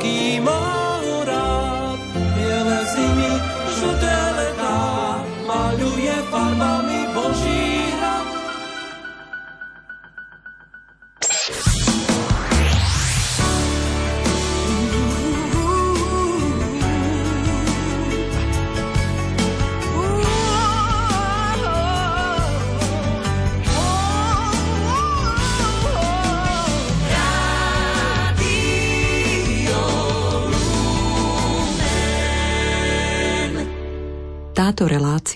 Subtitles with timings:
[0.00, 0.79] maľuje svet, aký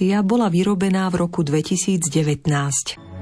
[0.05, 3.14] relácia bola vyrobená v roku 2019.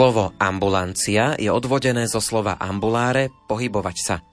[0.00, 4.24] Slovo ambulancia je odvodené zo slova ambuláre, pohybovať sa.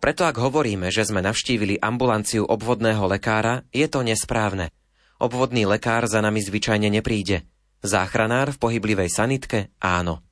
[0.00, 4.72] Preto ak hovoríme, že sme navštívili ambulanciu obvodného lekára, je to nesprávne.
[5.20, 7.44] Obvodný lekár za nami zvyčajne nepríde.
[7.84, 10.24] Záchranár v pohyblivej sanitke áno.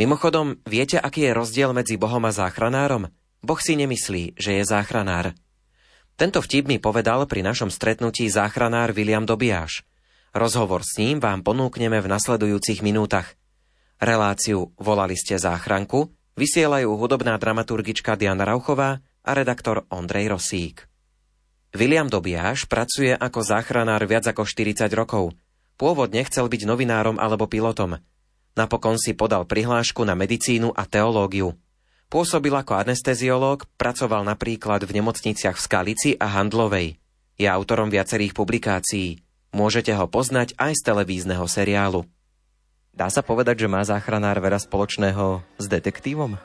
[0.00, 3.12] Mimochodom, viete, aký je rozdiel medzi Bohom a záchranárom?
[3.44, 5.36] Boh si nemyslí, že je záchranár.
[6.16, 9.84] Tento vtip mi povedal pri našom stretnutí záchranár William Dobiaš.
[10.32, 13.36] Rozhovor s ním vám ponúkneme v nasledujúcich minútach.
[14.02, 20.90] Reláciu Volali ste záchranku vysielajú hudobná dramaturgička Diana Rauchová a redaktor Ondrej Rosík.
[21.70, 25.38] William Dobiaš pracuje ako záchranár viac ako 40 rokov.
[25.78, 28.02] Pôvodne chcel byť novinárom alebo pilotom.
[28.58, 31.54] Napokon si podal prihlášku na medicínu a teológiu.
[32.10, 36.98] Pôsobil ako anesteziológ, pracoval napríklad v nemocniciach v Skalici a Handlovej.
[37.38, 39.22] Je autorom viacerých publikácií.
[39.54, 42.02] Môžete ho poznať aj z televízneho seriálu.
[42.92, 46.36] Dá sa povedať, že má záchranár veľa spoločného s detektívom?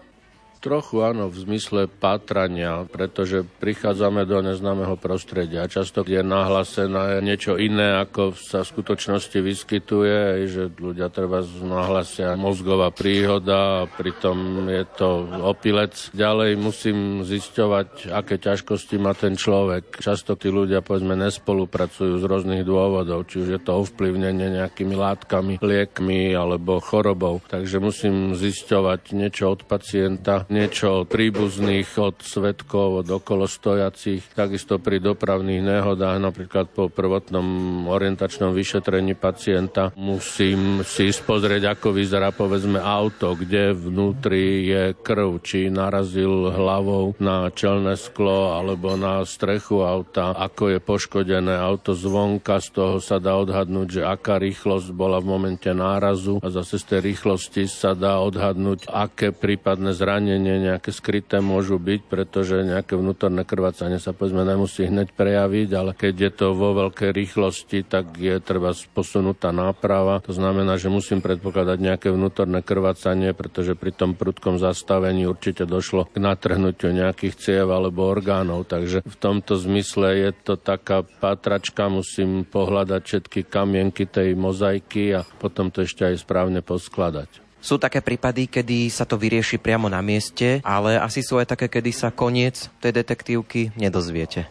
[0.57, 5.69] Trochu áno, v zmysle pátrania, pretože prichádzame do neznámeho prostredia.
[5.69, 12.89] Často je nahlásené niečo iné, ako sa v skutočnosti vyskytuje, že ľudia treba nahlasia mozgová
[12.89, 15.09] príhoda a pritom je to
[15.45, 15.93] opilec.
[16.17, 20.01] Ďalej musím zisťovať, aké ťažkosti má ten človek.
[20.01, 25.61] Často tí ľudia, povedzme, nespolupracujú z rôznych dôvodov, či už je to ovplyvnenie nejakými látkami,
[25.61, 27.45] liekmi alebo chorobou.
[27.45, 35.03] Takže musím zisťovať niečo od pacienta, niečo od príbuzných, od svetkov, od okolostojacích, takisto pri
[35.03, 37.45] dopravných nehodách, napríklad po prvotnom
[37.89, 39.91] orientačnom vyšetrení pacienta.
[39.99, 47.51] Musím si spozrieť, ako vyzerá povedzme auto, kde vnútri je krv, či narazil hlavou na
[47.51, 53.35] čelné sklo alebo na strechu auta, ako je poškodené auto zvonka, z toho sa dá
[53.35, 58.21] odhadnúť, že aká rýchlosť bola v momente nárazu a zase z tej rýchlosti sa dá
[58.23, 64.45] odhadnúť, aké prípadné zranenie zranenie nejaké skryté môžu byť, pretože nejaké vnútorné krvácanie sa povedzme
[64.45, 70.21] nemusí hneď prejaviť, ale keď je to vo veľkej rýchlosti, tak je treba posunutá náprava.
[70.29, 76.05] To znamená, že musím predpokladať nejaké vnútorné krvácanie, pretože pri tom prudkom zastavení určite došlo
[76.05, 78.69] k natrhnutiu nejakých ciev alebo orgánov.
[78.69, 85.25] Takže v tomto zmysle je to taká patračka, musím pohľadať všetky kamienky tej mozaiky a
[85.41, 87.46] potom to ešte aj správne poskladať.
[87.57, 91.67] Sú také prípady, kedy sa to vyrieši priamo na mieste, ale asi sú aj také,
[91.67, 94.45] kedy sa koniec tej detektívky nedozviete.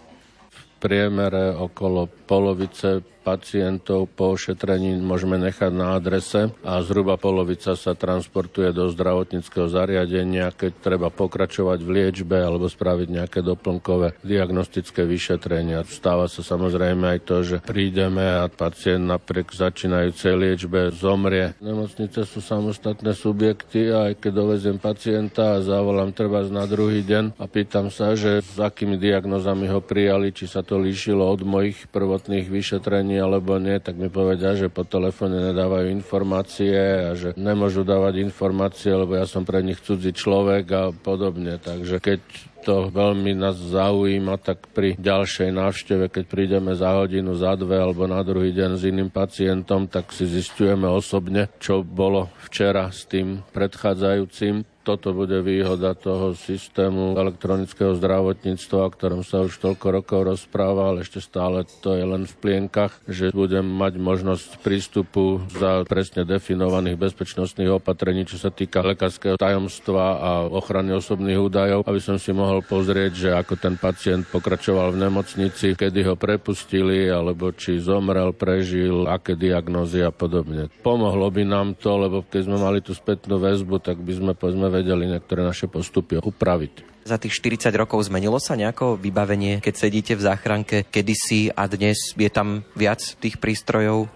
[0.50, 7.98] V priemere okolo polovice pacientov po ošetrení môžeme nechať na adrese a zhruba polovica sa
[7.98, 15.82] transportuje do zdravotníckého zariadenia, keď treba pokračovať v liečbe alebo spraviť nejaké doplnkové diagnostické vyšetrenia.
[15.90, 21.58] Stáva sa samozrejme aj to, že prídeme a pacient napriek začínajúcej liečbe zomrie.
[21.58, 27.34] Nemocnice sú samostatné subjekty a aj keď doveziem pacienta a zavolám treba na druhý deň
[27.42, 31.90] a pýtam sa, že s akými diagnozami ho prijali, či sa to líšilo od mojich
[31.90, 37.82] prvotných vyšetrení alebo nie, tak mi povedia, že po telefóne nedávajú informácie a že nemôžu
[37.82, 41.56] dávať informácie, lebo ja som pre nich cudzí človek a podobne.
[41.58, 42.20] Takže keď
[42.66, 48.10] to veľmi nás zaujíma, tak pri ďalšej návšteve, keď prídeme za hodinu, za dve alebo
[48.10, 53.46] na druhý deň s iným pacientom, tak si zistujeme osobne, čo bolo včera s tým
[53.54, 60.94] predchádzajúcim toto bude výhoda toho systému elektronického zdravotníctva, o ktorom sa už toľko rokov rozpráva,
[60.94, 66.22] ale ešte stále to je len v plienkach, že budem mať možnosť prístupu za presne
[66.22, 72.30] definovaných bezpečnostných opatrení, čo sa týka lekárskeho tajomstva a ochrany osobných údajov, aby som si
[72.30, 78.30] mohol pozrieť, že ako ten pacient pokračoval v nemocnici, kedy ho prepustili, alebo či zomrel,
[78.30, 80.70] prežil, aké diagnózy a podobne.
[80.86, 84.75] Pomohlo by nám to, lebo keď sme mali tú spätnú väzbu, tak by sme povedzme
[84.80, 87.04] vedeli niektoré naše postupy upraviť.
[87.06, 92.12] Za tých 40 rokov zmenilo sa nejako vybavenie, keď sedíte v záchranke kedysi a dnes
[92.18, 94.10] je tam viac tých prístrojov?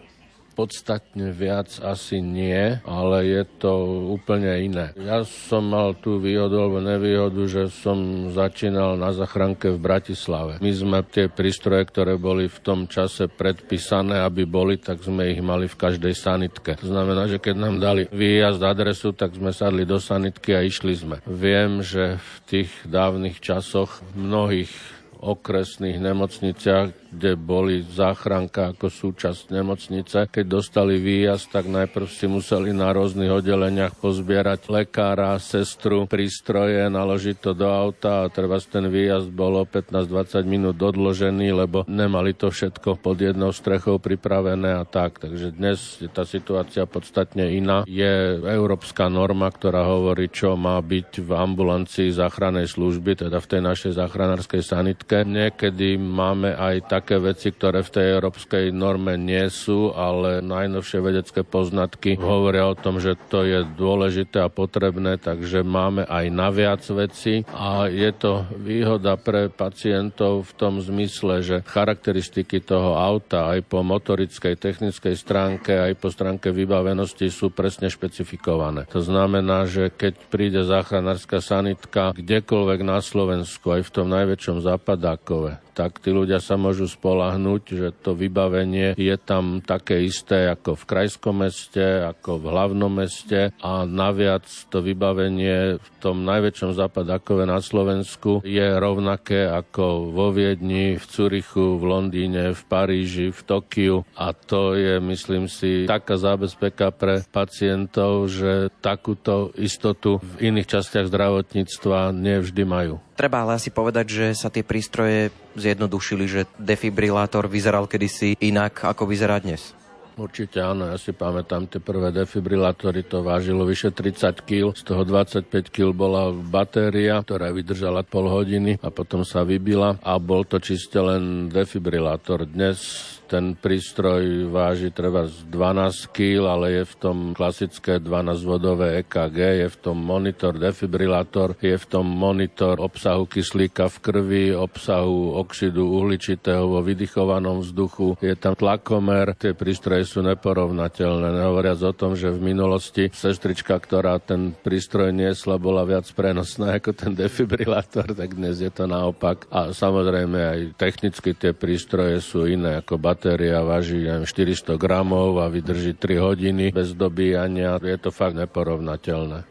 [0.61, 3.73] Podstatne viac asi nie, ale je to
[4.13, 4.93] úplne iné.
[5.01, 10.61] Ja som mal tú výhodu alebo nevýhodu, že som začínal na zachránke v Bratislave.
[10.61, 15.41] My sme tie prístroje, ktoré boli v tom čase predpísané, aby boli, tak sme ich
[15.41, 16.77] mali v každej sanitke.
[16.77, 20.93] To znamená, že keď nám dali výjazd adresu, tak sme sadli do sanitky a išli
[20.93, 21.17] sme.
[21.25, 30.31] Viem, že v tých dávnych časoch mnohých okresných nemocniciach kde boli záchranka ako súčasť nemocnice.
[30.31, 37.37] Keď dostali výjazd, tak najprv si museli na rôznych oddeleniach pozbierať lekára, sestru, prístroje, naložiť
[37.43, 43.03] to do auta a treba ten výjazd bolo 15-20 minút odložený, lebo nemali to všetko
[43.03, 45.19] pod jednou strechou pripravené a tak.
[45.19, 47.83] Takže dnes je tá situácia podstatne iná.
[47.91, 53.61] Je európska norma, ktorá hovorí, čo má byť v ambulancii záchrannej služby, teda v tej
[53.67, 55.10] našej záchranárskej sanitke.
[55.11, 61.01] Niekedy máme aj tak také veci, ktoré v tej európskej norme nie sú, ale najnovšie
[61.01, 66.85] vedecké poznatky hovoria o tom, že to je dôležité a potrebné, takže máme aj naviac
[66.93, 73.65] veci a je to výhoda pre pacientov v tom zmysle, že charakteristiky toho auta aj
[73.65, 78.85] po motorickej, technickej stránke, aj po stránke vybavenosti sú presne špecifikované.
[78.93, 84.63] To znamená, že keď príde záchranárska sanitka kdekoľvek na Slovensku, aj v tom najväčšom
[85.01, 85.59] Кадакова.
[85.73, 90.85] Tak tí ľudia sa môžu spolahnúť, že to vybavenie je tam také isté ako v
[90.89, 97.63] krajskom meste, ako v hlavnom meste a naviac to vybavenie v tom najväčšom západakove na
[97.63, 104.33] Slovensku je rovnaké ako vo Viedni, v Curichu, v Londýne, v Paríži, v Tokiu a
[104.33, 112.13] to je, myslím si, taká zábezpeka pre pacientov, že takúto istotu v iných častiach zdravotníctva
[112.15, 113.01] nevždy majú.
[113.21, 115.29] Treba ale asi povedať, že sa tie prístroje
[115.59, 119.75] zjednodušili, že defibrilátor vyzeral kedysi inak, ako vyzerá dnes.
[120.21, 125.03] Určite áno, ja si pamätám, tie prvé defibrilátory to vážilo vyše 30 kg, z toho
[125.09, 130.61] 25 kg bola batéria, ktorá vydržala pol hodiny a potom sa vybila a bol to
[130.61, 132.45] čiste len defibrilátor.
[132.45, 139.39] Dnes ten prístroj váži treba z 12 kg, ale je v tom klasické 12-vodové EKG,
[139.63, 145.87] je v tom monitor defibrilátor, je v tom monitor obsahu kyslíka v krvi, obsahu oxidu
[145.95, 151.31] uhličitého vo vydychovanom vzduchu, je tam tlakomer, tie prístroje sú neporovnateľné.
[151.31, 156.99] Nehovoriac o tom, že v minulosti sestrička, ktorá ten prístroj niesla, bola viac prenosná ako
[156.99, 159.47] ten defibrilátor, tak dnes je to naopak.
[159.55, 165.53] A samozrejme aj technicky tie prístroje sú iné ako bat batéria váži 400 gramov a
[165.53, 167.77] vydrží 3 hodiny bez dobíjania.
[167.77, 169.45] Je to fakt neporovnateľné.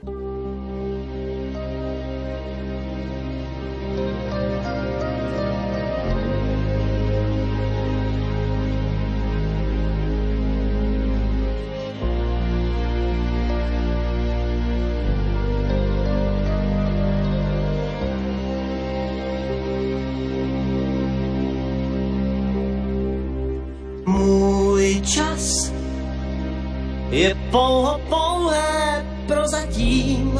[27.20, 30.40] Je pouho pouhé prozatím.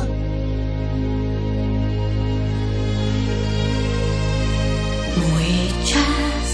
[5.18, 5.48] Můj
[5.86, 6.48] čas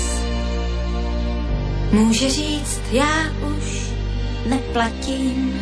[1.92, 3.90] může říct, já už
[4.50, 5.54] neplatím.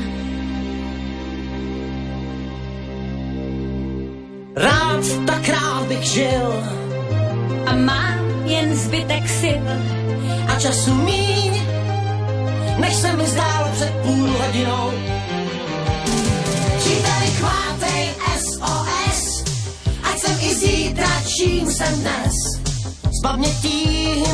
[4.55, 6.63] Rád tak rád bych žil
[7.65, 9.67] a mám jen zbytek sil
[10.47, 11.43] a času míň
[12.79, 14.91] než se mi zdálo před půl hodinou.
[16.77, 19.43] Příteli, chvátej SOS,
[20.03, 22.33] ať jsem i zítra, čím jsem dnes.
[23.19, 24.33] Zbav mě tíhy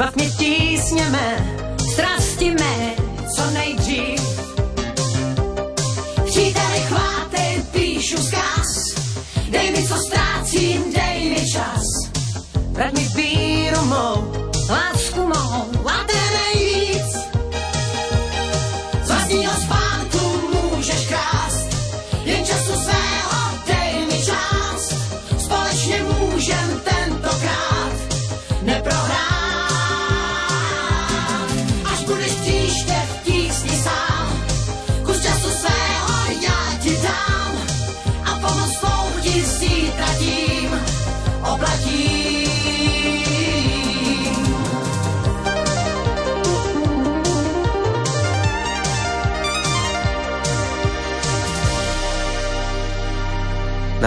[0.00, 1.56] Zbav mě tísněme,
[1.92, 2.94] strasti mé.
[3.36, 4.20] co nejdřív.
[6.24, 8.66] Příteli, chvátej, píšu zkaz,
[9.50, 11.84] dej mi, co ztrácím, dej mi čas.
[12.72, 14.39] Vrať mi víru mou,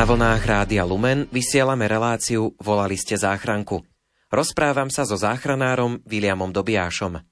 [0.03, 3.88] Na vlnách Rádia Lumen vysielame reláciu Volali ste záchranku.
[4.27, 7.24] Rozprávam sa so záchranárom Williamom Dobiášom.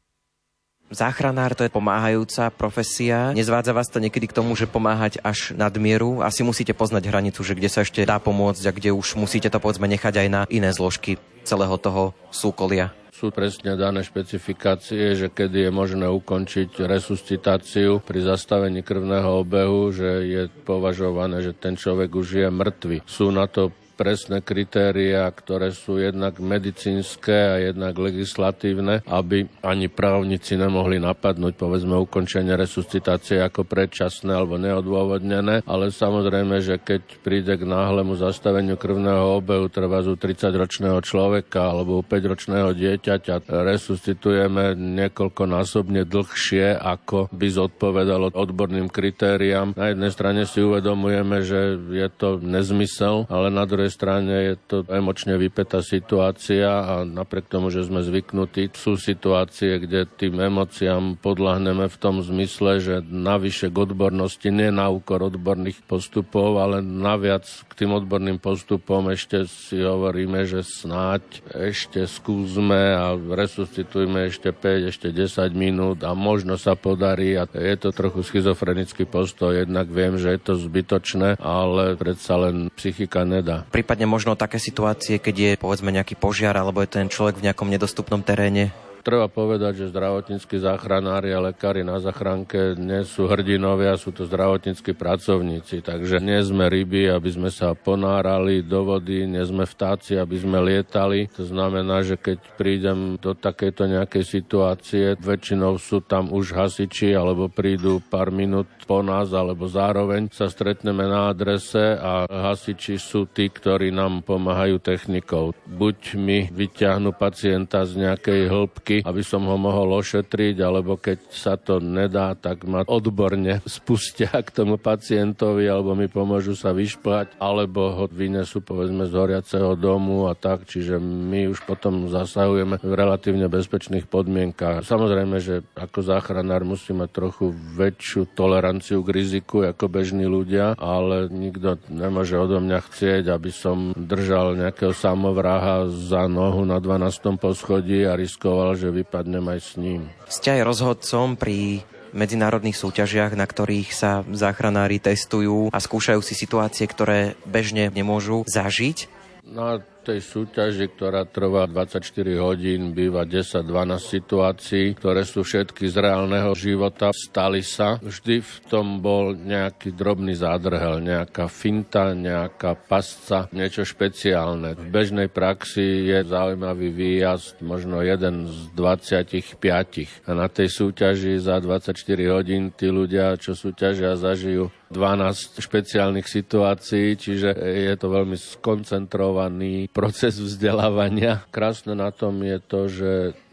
[0.92, 3.32] Záchranár to je pomáhajúca profesia.
[3.32, 6.20] Nezvádza vás to niekedy k tomu, že pomáhať až nadmieru?
[6.20, 9.64] Asi musíte poznať hranicu, že kde sa ešte dá pomôcť a kde už musíte to
[9.64, 11.16] povedzme nechať aj na iné zložky
[11.48, 12.92] celého toho súkolia.
[13.16, 20.26] Sú presne dané špecifikácie, že kedy je možné ukončiť resuscitáciu pri zastavení krvného obehu, že
[20.26, 23.06] je považované, že ten človek už je mŕtvy.
[23.08, 23.70] Sú na to
[24.02, 31.94] presné kritériá, ktoré sú jednak medicínske a jednak legislatívne, aby ani právnici nemohli napadnúť, povedzme,
[32.02, 39.38] ukončenie resuscitácie ako predčasné alebo neodôvodnené, ale samozrejme, že keď príde k náhlemu zastaveniu krvného
[39.38, 48.34] obehu trvá u 30-ročného človeka alebo u 5-ročného dieťaťa, resuscitujeme niekoľkonásobne dlhšie, ako by zodpovedalo
[48.34, 49.78] odborným kritériám.
[49.78, 54.78] Na jednej strane si uvedomujeme, že je to nezmysel, ale na druhej strane je to
[54.88, 61.92] emočne vypetá situácia a napriek tomu, že sme zvyknutí, sú situácie, kde tým emóciám podľahneme
[61.92, 67.44] v tom zmysle, že navyše k odbornosti, nie na úkor odborných postupov, ale naviac
[67.82, 75.10] tým odborným postupom ešte si hovoríme, že snáď ešte skúsme a resuscitujme ešte 5, ešte
[75.10, 80.38] 10 minút a možno sa podarí a je to trochu schizofrenický postoj, jednak viem, že
[80.38, 85.90] je to zbytočné, ale predsa len psychika nedá prípadne možno také situácie, keď je povedzme
[85.90, 88.70] nejaký požiar alebo je ten človek v nejakom nedostupnom teréne?
[89.02, 94.94] Treba povedať, že zdravotníckí záchranári a lekári na zachránke nie sú hrdinovia, sú to zdravotníckí
[94.94, 95.82] pracovníci.
[95.82, 100.62] Takže nie sme ryby, aby sme sa ponárali do vody, nie sme vtáci, aby sme
[100.62, 101.34] lietali.
[101.34, 107.50] To znamená, že keď prídem do takejto nejakej situácie, väčšinou sú tam už hasiči, alebo
[107.50, 113.50] prídu pár minút po nás, alebo zároveň sa stretneme na adrese a hasiči sú tí,
[113.50, 115.58] ktorí nám pomáhajú technikou.
[115.66, 121.20] Buď mi vyťahnú pacienta z nejakej hĺbky, kroky, aby som ho mohol ošetriť, alebo keď
[121.32, 127.40] sa to nedá, tak ma odborne spustia k tomu pacientovi, alebo mi pomôžu sa vyšplať,
[127.40, 132.94] alebo ho vynesú povedzme z horiaceho domu a tak, čiže my už potom zasahujeme v
[132.94, 134.84] relatívne bezpečných podmienkach.
[134.84, 141.30] Samozrejme, že ako záchranár musí mať trochu väčšiu toleranciu k riziku ako bežní ľudia, ale
[141.30, 147.38] nikto nemôže odo mňa chcieť, aby som držal nejakého samovraha za nohu na 12.
[147.38, 150.10] poschodí a riskoval, že vypadnem aj s ním.
[150.26, 156.90] Ste aj rozhodcom pri medzinárodných súťažiach, na ktorých sa záchranári testujú a skúšajú si situácie,
[156.90, 159.08] ktoré bežne nemôžu zažiť.
[159.48, 162.02] Na tej súťaži, ktorá trvá 24
[162.42, 168.02] hodín, býva 10-12 situácií, ktoré sú všetky z reálneho života, stali sa.
[168.02, 174.74] Vždy v tom bol nejaký drobný zádrhel, nejaká finta, nejaká pasca, niečo špeciálne.
[174.74, 180.26] V bežnej praxi je zaujímavý výjazd, možno jeden z 25.
[180.26, 181.94] A na tej súťaži za 24
[182.34, 190.40] hodín tí ľudia, čo súťažia, zažijú 12 špeciálnych situácií, čiže je to veľmi skoncentrovaný proces
[190.40, 191.44] vzdelávania.
[191.52, 193.12] Krásne na tom je to, že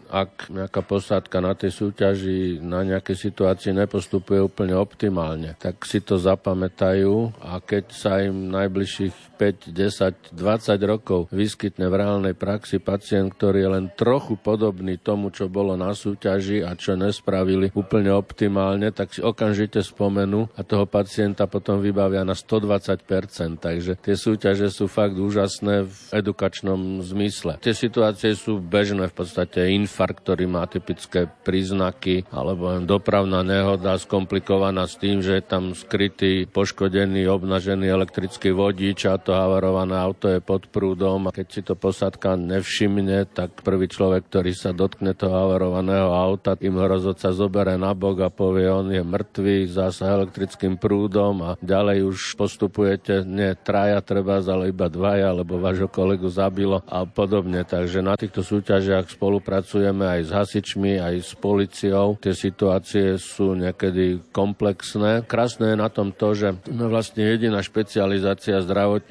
[0.09, 6.17] ak nejaká posádka na tej súťaži na nejaké situácii nepostupuje úplne optimálne, tak si to
[6.17, 13.31] zapamätajú a keď sa im najbližších 5, 10, 20 rokov vyskytne v reálnej praxi pacient,
[13.31, 18.91] ktorý je len trochu podobný tomu, čo bolo na súťaži a čo nespravili úplne optimálne,
[18.91, 23.63] tak si okamžite spomenú a toho pacienta potom vybavia na 120%.
[23.63, 27.63] Takže tie súťaže sú fakt úžasné v edukačnom zmysle.
[27.63, 34.91] Tie situácie sú bežné v podstate infarkt, ktorý má typické príznaky, alebo dopravná nehoda skomplikovaná
[34.91, 40.41] s tým, že je tam skrytý, poškodený, obnažený elektrický vodič a to havarované auto je
[40.41, 45.37] pod prúdom a keď si to posádka nevšimne, tak prvý človek, ktorý sa dotkne toho
[45.37, 50.81] havarovaného auta, tým hrozot sa zobere na bok a povie, on je mŕtvý, zasa elektrickým
[50.81, 56.81] prúdom a ďalej už postupujete nie traja treba, ale iba dvaja, lebo vášho kolegu zabilo
[56.89, 57.69] a podobne.
[57.69, 62.17] Takže na týchto súťažiach spolupracujeme aj s hasičmi, aj s policiou.
[62.17, 65.29] Tie situácie sú niekedy komplexné.
[65.29, 68.57] Krásne je na tom to, že vlastne jediná špecializácia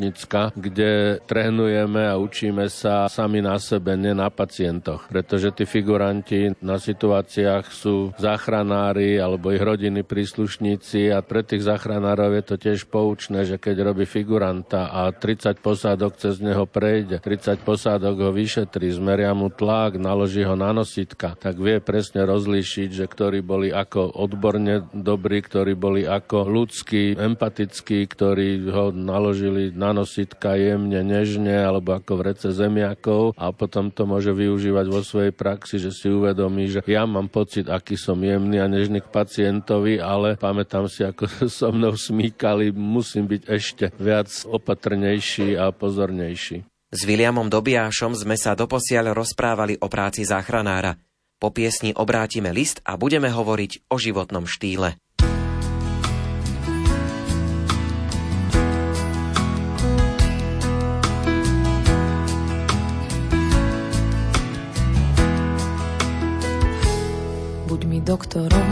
[0.08, 5.08] zdravotnícka, kde trénujeme a učíme sa sami na sebe, nie na pacientoch.
[5.12, 12.32] Pretože tí figuranti na situáciách sú záchranári alebo ich rodiny príslušníci a pre tých záchranárov
[12.40, 17.64] je to tiež poučné, že keď robí figuranta a 30 posádok cez neho prejde, 30
[17.64, 23.06] posádok ho vyšetrí, zmeria mu tlak, naloží ho na nositka, tak vie presne rozlíšiť, že
[23.10, 30.54] ktorí boli ako odborne dobrí, ktorí boli ako ľudskí, empatickí, ktorí ho naložili na nositka
[30.54, 35.82] jemne, nežne alebo ako v rece zemiakov a potom to môže využívať vo svojej praxi,
[35.82, 40.38] že si uvedomí, že ja mám pocit, aký som jemný a nežný k pacientovi, ale
[40.38, 46.62] pamätám si, ako so mnou smíkali, musím byť ešte viac opatrnejší a pozornejší.
[46.88, 50.96] S Williamom Dobiášom sme sa doposiaľ rozprávali o práci záchranára.
[51.38, 54.96] Po piesni obrátime list a budeme hovoriť o životnom štýle.
[68.38, 68.70] Mi doktorom,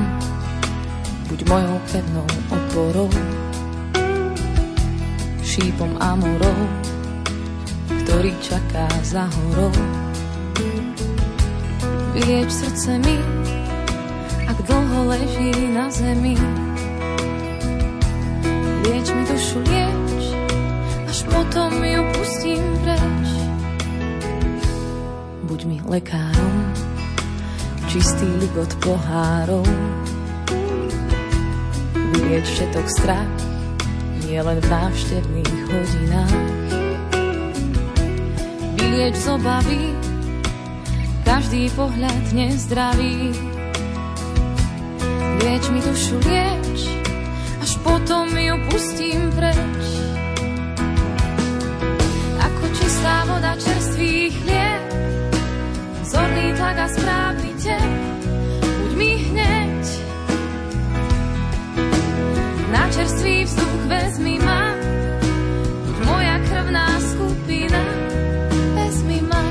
[1.30, 3.10] buď mojou pevnou oporou,
[5.42, 6.62] šípom amorou,
[7.90, 9.74] ktorý čaká za horou.
[12.14, 13.18] Vylieč srdce mi,
[14.46, 16.38] ak dlho leží na zemi.
[18.86, 20.22] Lieč mi dušu, lieč,
[21.10, 23.28] až potom ju pustím preč.
[25.50, 26.54] Buď mi lekárom,
[27.96, 29.64] čistý ligot pohárov.
[31.96, 33.36] Vylieč všetok strach,
[34.28, 36.44] nie len v návštevných hodinách.
[38.76, 39.96] Vylieč z obavy,
[41.24, 43.32] každý pohľad nezdravý.
[45.40, 46.92] Lieč mi dušu, lieč,
[47.64, 49.84] až potom ju pustím preč.
[52.44, 54.84] Ako čistá voda čerstvý chlieb,
[56.04, 57.35] zorný tlak a správny
[63.06, 64.74] čerstvý vzduch vezmi ma,
[65.86, 67.82] buď moja krvná skupina,
[68.74, 69.42] vezmi ma.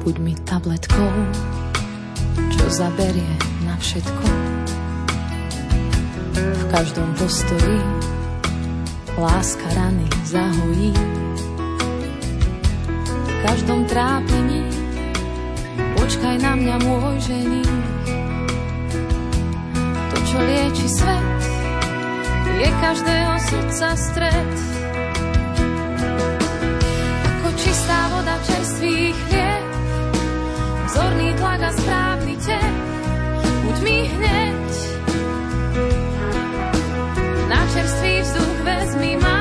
[0.00, 1.12] Buď mi tabletkou,
[2.56, 3.36] čo zaberie
[3.68, 4.41] na všetko.
[6.82, 7.78] Každom postoji
[9.14, 10.90] láska rany zahojí.
[13.22, 14.66] V každom trápení
[15.94, 17.74] počkaj na mňa môj ženich.
[20.10, 21.38] To, čo lieči svet,
[22.50, 24.50] je každého srdca stred.
[27.30, 29.64] Ako čistá voda čerstvých chlieb,
[30.90, 32.01] vzorný tlak a správny
[38.62, 39.31] čerstvý vzduch vezmi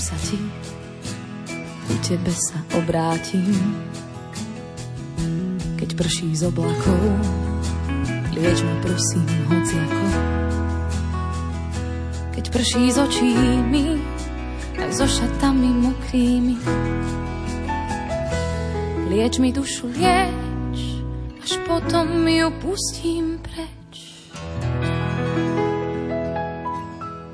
[0.00, 0.40] sa ti,
[1.84, 3.52] ku tebe sa obrátim.
[5.76, 7.02] Keď prší z oblakov,
[8.32, 10.06] lieč ma prosím hociako.
[12.32, 13.32] Keď prší z očí
[13.68, 14.00] mi,
[14.80, 16.56] aj so šatami mokrými.
[19.12, 20.78] Lieč mi dušu, lieč,
[21.44, 24.24] až potom ju pustím preč.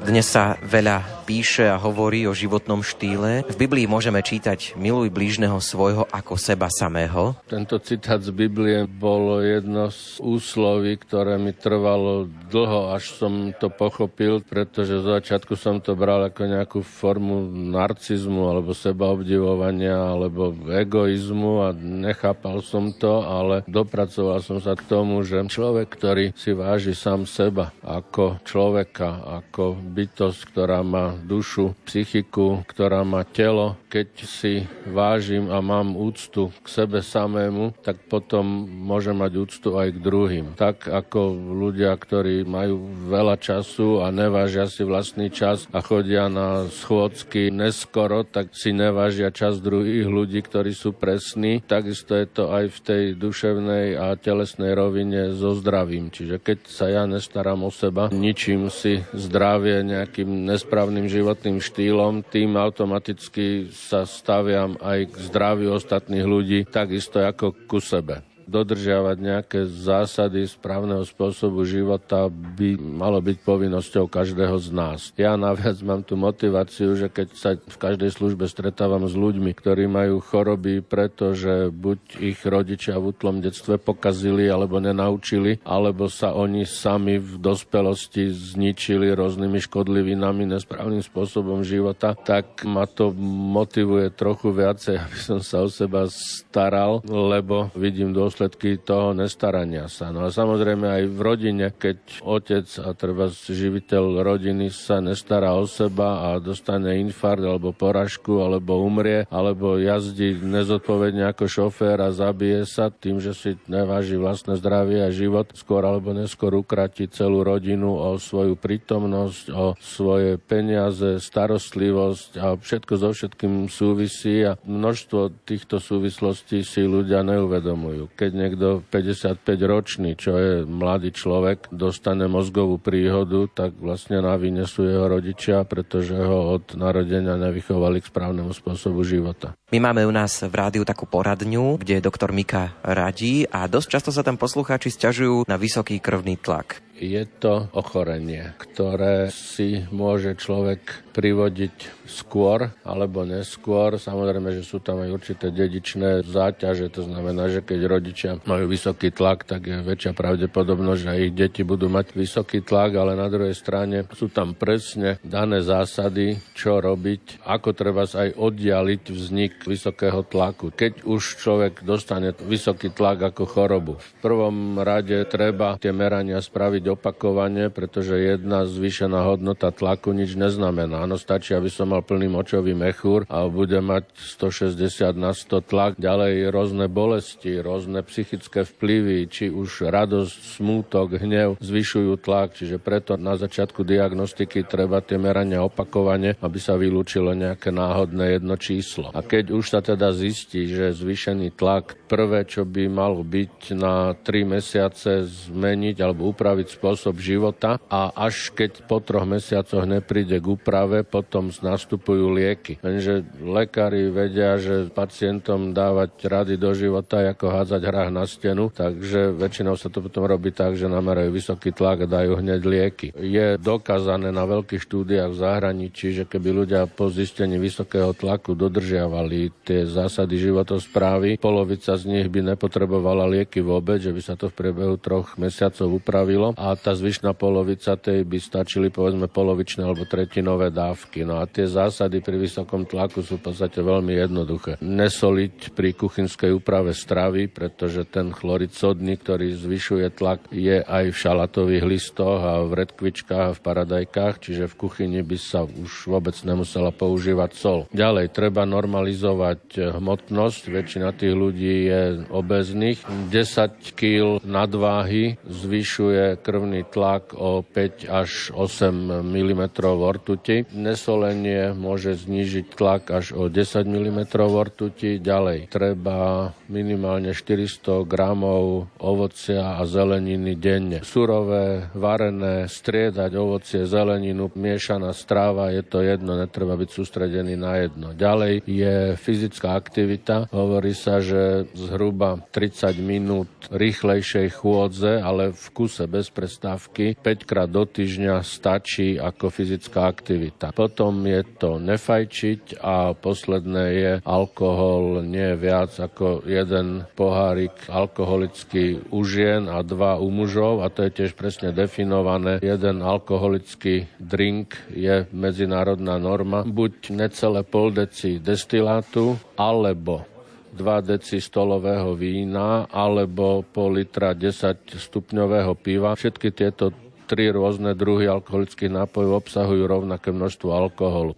[0.03, 3.45] Dnes sa veľa píše a hovorí o životnom štýle.
[3.45, 7.37] V Biblii môžeme čítať miluj blížneho svojho ako seba samého.
[7.45, 13.69] Tento citát z Biblie bolo jedno z úsloví, ktoré mi trvalo dlho, až som to
[13.69, 17.45] pochopil, pretože z začiatku som to bral ako nejakú formu
[17.77, 25.21] narcizmu alebo sebaobdivovania alebo egoizmu a nechápal som to, ale dopracoval som sa k tomu,
[25.29, 32.63] že človek, ktorý si váži sám seba ako človeka, ako bytosť, ktorá má dušu, psychiku,
[32.69, 33.75] ktorá má telo.
[33.89, 39.97] Keď si vážim a mám úctu k sebe samému, tak potom môžem mať úctu aj
[39.97, 40.47] k druhým.
[40.55, 46.69] Tak ako ľudia, ktorí majú veľa času a nevážia si vlastný čas a chodia na
[46.69, 51.65] schôdzky neskoro, tak si nevážia čas druhých ľudí, ktorí sú presní.
[51.65, 56.13] Takisto je to aj v tej duševnej a telesnej rovine so zdravím.
[56.13, 62.55] Čiže keď sa ja nestaram o seba, ničím si zdravie nejakým nesprávnym životným štýlom, tým
[62.61, 70.49] automaticky sa staviam aj k zdraviu ostatných ľudí, takisto ako ku sebe dodržiavať nejaké zásady
[70.49, 75.13] správneho spôsobu života by malo byť povinnosťou každého z nás.
[75.21, 79.85] Ja naviac mám tú motiváciu, že keď sa v každej službe stretávam s ľuďmi, ktorí
[79.85, 86.65] majú choroby, pretože buď ich rodičia v útlom detstve pokazili alebo nenaučili, alebo sa oni
[86.65, 93.13] sami v dospelosti zničili rôznymi škodlivinami, nesprávnym spôsobom života, tak ma to
[93.53, 99.91] motivuje trochu viacej, aby som sa o seba staral, lebo vidím dôsledky dôsledky toho nestarania
[99.91, 100.15] sa.
[100.15, 105.67] No a samozrejme aj v rodine, keď otec a treba živiteľ rodiny sa nestará o
[105.67, 112.63] seba a dostane infarkt alebo poražku alebo umrie, alebo jazdí nezodpovedne ako šofér a zabije
[112.63, 117.91] sa tým, že si neváži vlastné zdravie a život, skôr alebo neskôr ukratí celú rodinu
[117.91, 125.83] o svoju prítomnosť, o svoje peniaze, starostlivosť a všetko so všetkým súvisí a množstvo týchto
[125.83, 128.15] súvislostí si ľudia neuvedomujú.
[128.15, 134.37] Keď keď niekto 55 ročný, čo je mladý človek, dostane mozgovú príhodu, tak vlastne na
[134.37, 139.57] vine sú jeho rodičia, pretože ho od narodenia nevychovali k správnemu spôsobu života.
[139.73, 144.11] My máme u nás v rádiu takú poradňu, kde doktor Mika radí a dosť často
[144.13, 146.85] sa tam poslucháči stiažujú na vysoký krvný tlak.
[146.99, 153.99] Je to ochorenie, ktoré si môže človek privodiť skôr alebo neskôr.
[153.99, 159.15] Samozrejme, že sú tam aj určité dedičné záťaže, to znamená, že keď rodičia majú vysoký
[159.15, 163.55] tlak, tak je väčšia pravdepodobnosť, že ich deti budú mať vysoký tlak, ale na druhej
[163.55, 170.27] strane sú tam presne dané zásady, čo robiť, ako treba sa aj oddialiť vznik vysokého
[170.27, 170.75] tlaku.
[170.75, 176.88] Keď už človek dostane vysoký tlak ako chorobu, v prvom rade treba tie merania spraviť
[176.93, 181.05] opakovane, pretože jedna zvýšená hodnota tlaku nič neznamená.
[181.05, 184.09] Áno, stačí, aby som mal plný močový mechúr a bude mať
[184.41, 185.93] 160 na 100 tlak.
[186.01, 193.15] Ďalej rôzne bolesti, rôzne psychické vplyvy, či už radosť, smútok, hnev zvyšujú tlak, čiže preto
[193.21, 199.11] na začiatku diagnostiky treba tie merania opakovane, aby sa vylúčilo nejaké náhodné jedno číslo.
[199.13, 204.17] A keď už sa teda zistí, že zvýšený tlak prvé, čo by malo byť na
[204.17, 210.47] 3 mesiace zmeniť alebo upraviť spôsob života a až keď po troch mesiacoch nepríde k
[210.47, 212.79] úprave, potom nastupujú lieky.
[212.87, 219.35] Lenže lekári vedia, že pacientom dávať rady do života ako hádzať hrách na stenu, takže
[219.35, 223.09] väčšinou sa to potom robí tak, že namerajú vysoký tlak a dajú hneď lieky.
[223.19, 229.51] Je dokázané na veľkých štúdiách v zahraničí, že keby ľudia po zistení vysokého tlaku dodržiavali
[229.67, 234.57] tie zásady životosprávy, polovica z nich by nepotrebovala lieky vôbec, že by sa to v
[234.57, 240.75] priebehu troch mesiacov upravilo a tá zvyšná polovica tej by stačili povedzme polovičné alebo tretinové
[240.75, 241.23] dávky.
[241.23, 244.77] No a tie zásady pri vysokom tlaku sú v podstate veľmi jednoduché.
[244.83, 251.17] Nesoliť pri kuchynskej úprave stravy, pretože ten chlorid sodný, ktorý zvyšuje tlak, je aj v
[251.17, 256.35] šalatových listoch a v redkvičkách a v paradajkách, čiže v kuchyni by sa už vôbec
[256.43, 257.81] nemusela používať sol.
[257.95, 260.63] Ďalej, treba normalizovať hmotnosť.
[260.73, 262.03] Väčšina tých ľudí je
[262.33, 262.99] obezných.
[263.31, 270.67] 10 kg nadváhy zvyšuje krv krvný tlak o 5 až 8 mm ortuti.
[270.75, 275.23] Nesolenie môže znížiť tlak až o 10 mm ortuti.
[275.23, 281.07] Ďalej treba minimálne 400 gramov ovocia a zeleniny denne.
[281.07, 288.19] Surové, varené, striedať ovocie, zeleninu, miešaná stráva, je to jedno, netreba byť sústredený na jedno.
[288.19, 290.51] Ďalej je fyzická aktivita.
[290.51, 297.67] Hovorí sa, že zhruba 30 minút rýchlejšej chôdze, ale v kuse bez prestávky 5 krát
[297.67, 300.71] do týždňa stačí ako fyzická aktivita.
[300.71, 309.27] Potom je to nefajčiť a posledné je alkohol nie viac ako jeden pohárik alkoholický u
[309.27, 312.63] žien a dva u mužov a to je tiež presne definované.
[312.63, 316.63] Jeden alkoholický drink je medzinárodná norma.
[316.63, 320.38] Buď necelé pol deci destilátu alebo
[320.79, 326.15] 2 deci stolového vína alebo pol litra 10 stupňového piva.
[326.15, 326.95] Všetky tieto
[327.27, 331.35] tri rôzne druhy alkoholických nápojov obsahujú rovnaké množstvo alkoholu.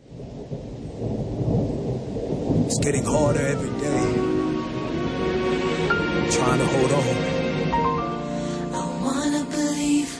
[2.68, 4.31] It's getting harder every day.
[6.31, 7.16] trying to hold on.
[8.72, 10.11] I wanna believe,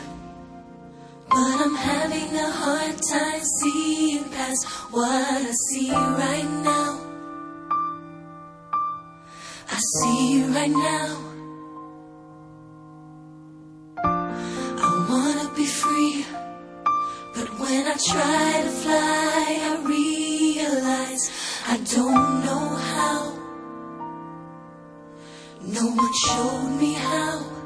[1.30, 7.19] but I'm having a hard time seeing past what I see right now.
[9.81, 11.16] I see you right now.
[14.05, 16.27] I wanna be free,
[17.35, 21.31] but when I try to fly, I realize
[21.66, 23.21] I don't know how.
[25.62, 27.60] No one showed me how.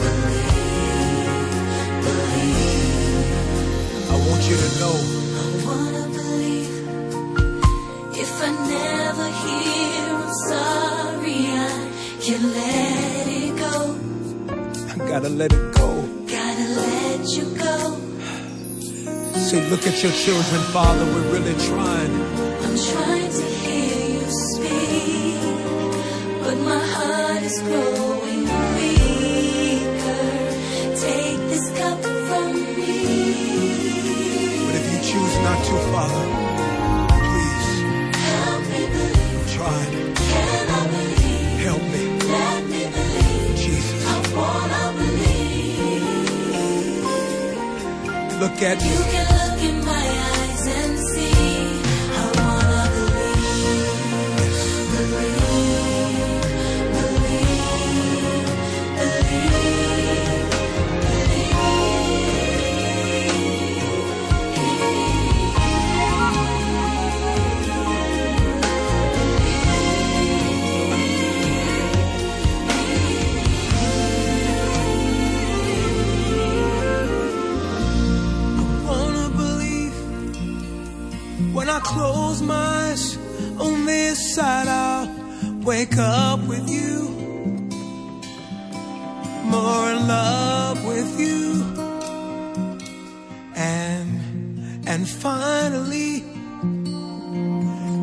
[0.00, 0.64] believe,
[2.04, 3.28] believe.
[4.08, 5.17] I want you to know
[15.38, 16.02] let it go.
[16.26, 17.78] Gotta let you go.
[19.38, 21.04] Say, look at your children, Father.
[21.04, 22.12] We're really trying.
[22.64, 25.40] I'm trying to hear you speak,
[26.42, 28.42] but my heart is growing
[28.74, 30.26] weaker.
[31.06, 32.98] Take this cup from me.
[34.66, 36.24] But if you choose not to, Father,
[37.30, 37.70] please,
[38.26, 39.38] Help me believe.
[39.38, 40.07] I'm trying.
[48.38, 49.27] Look at You
[81.78, 83.16] I close my eyes
[83.60, 85.08] on this side I'll
[85.62, 87.08] wake up with you.
[89.44, 91.62] More in love with you.
[93.54, 96.24] And and finally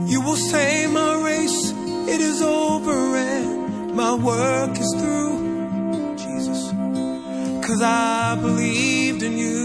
[0.09, 1.73] you will say my race
[2.07, 6.15] it is over and my work is through.
[6.15, 6.61] Jesus
[7.67, 9.64] cause I believed in you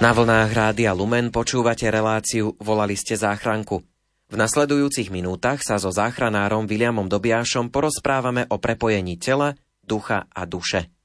[0.00, 3.84] Na vlnách Rádia Lumen počúvate reláciu Volali ste záchranku.
[4.32, 9.52] V nasledujúcich minútach sa so záchranárom Williamom Dobiašom porozprávame o prepojení tela,
[9.90, 10.99] ducha a duše.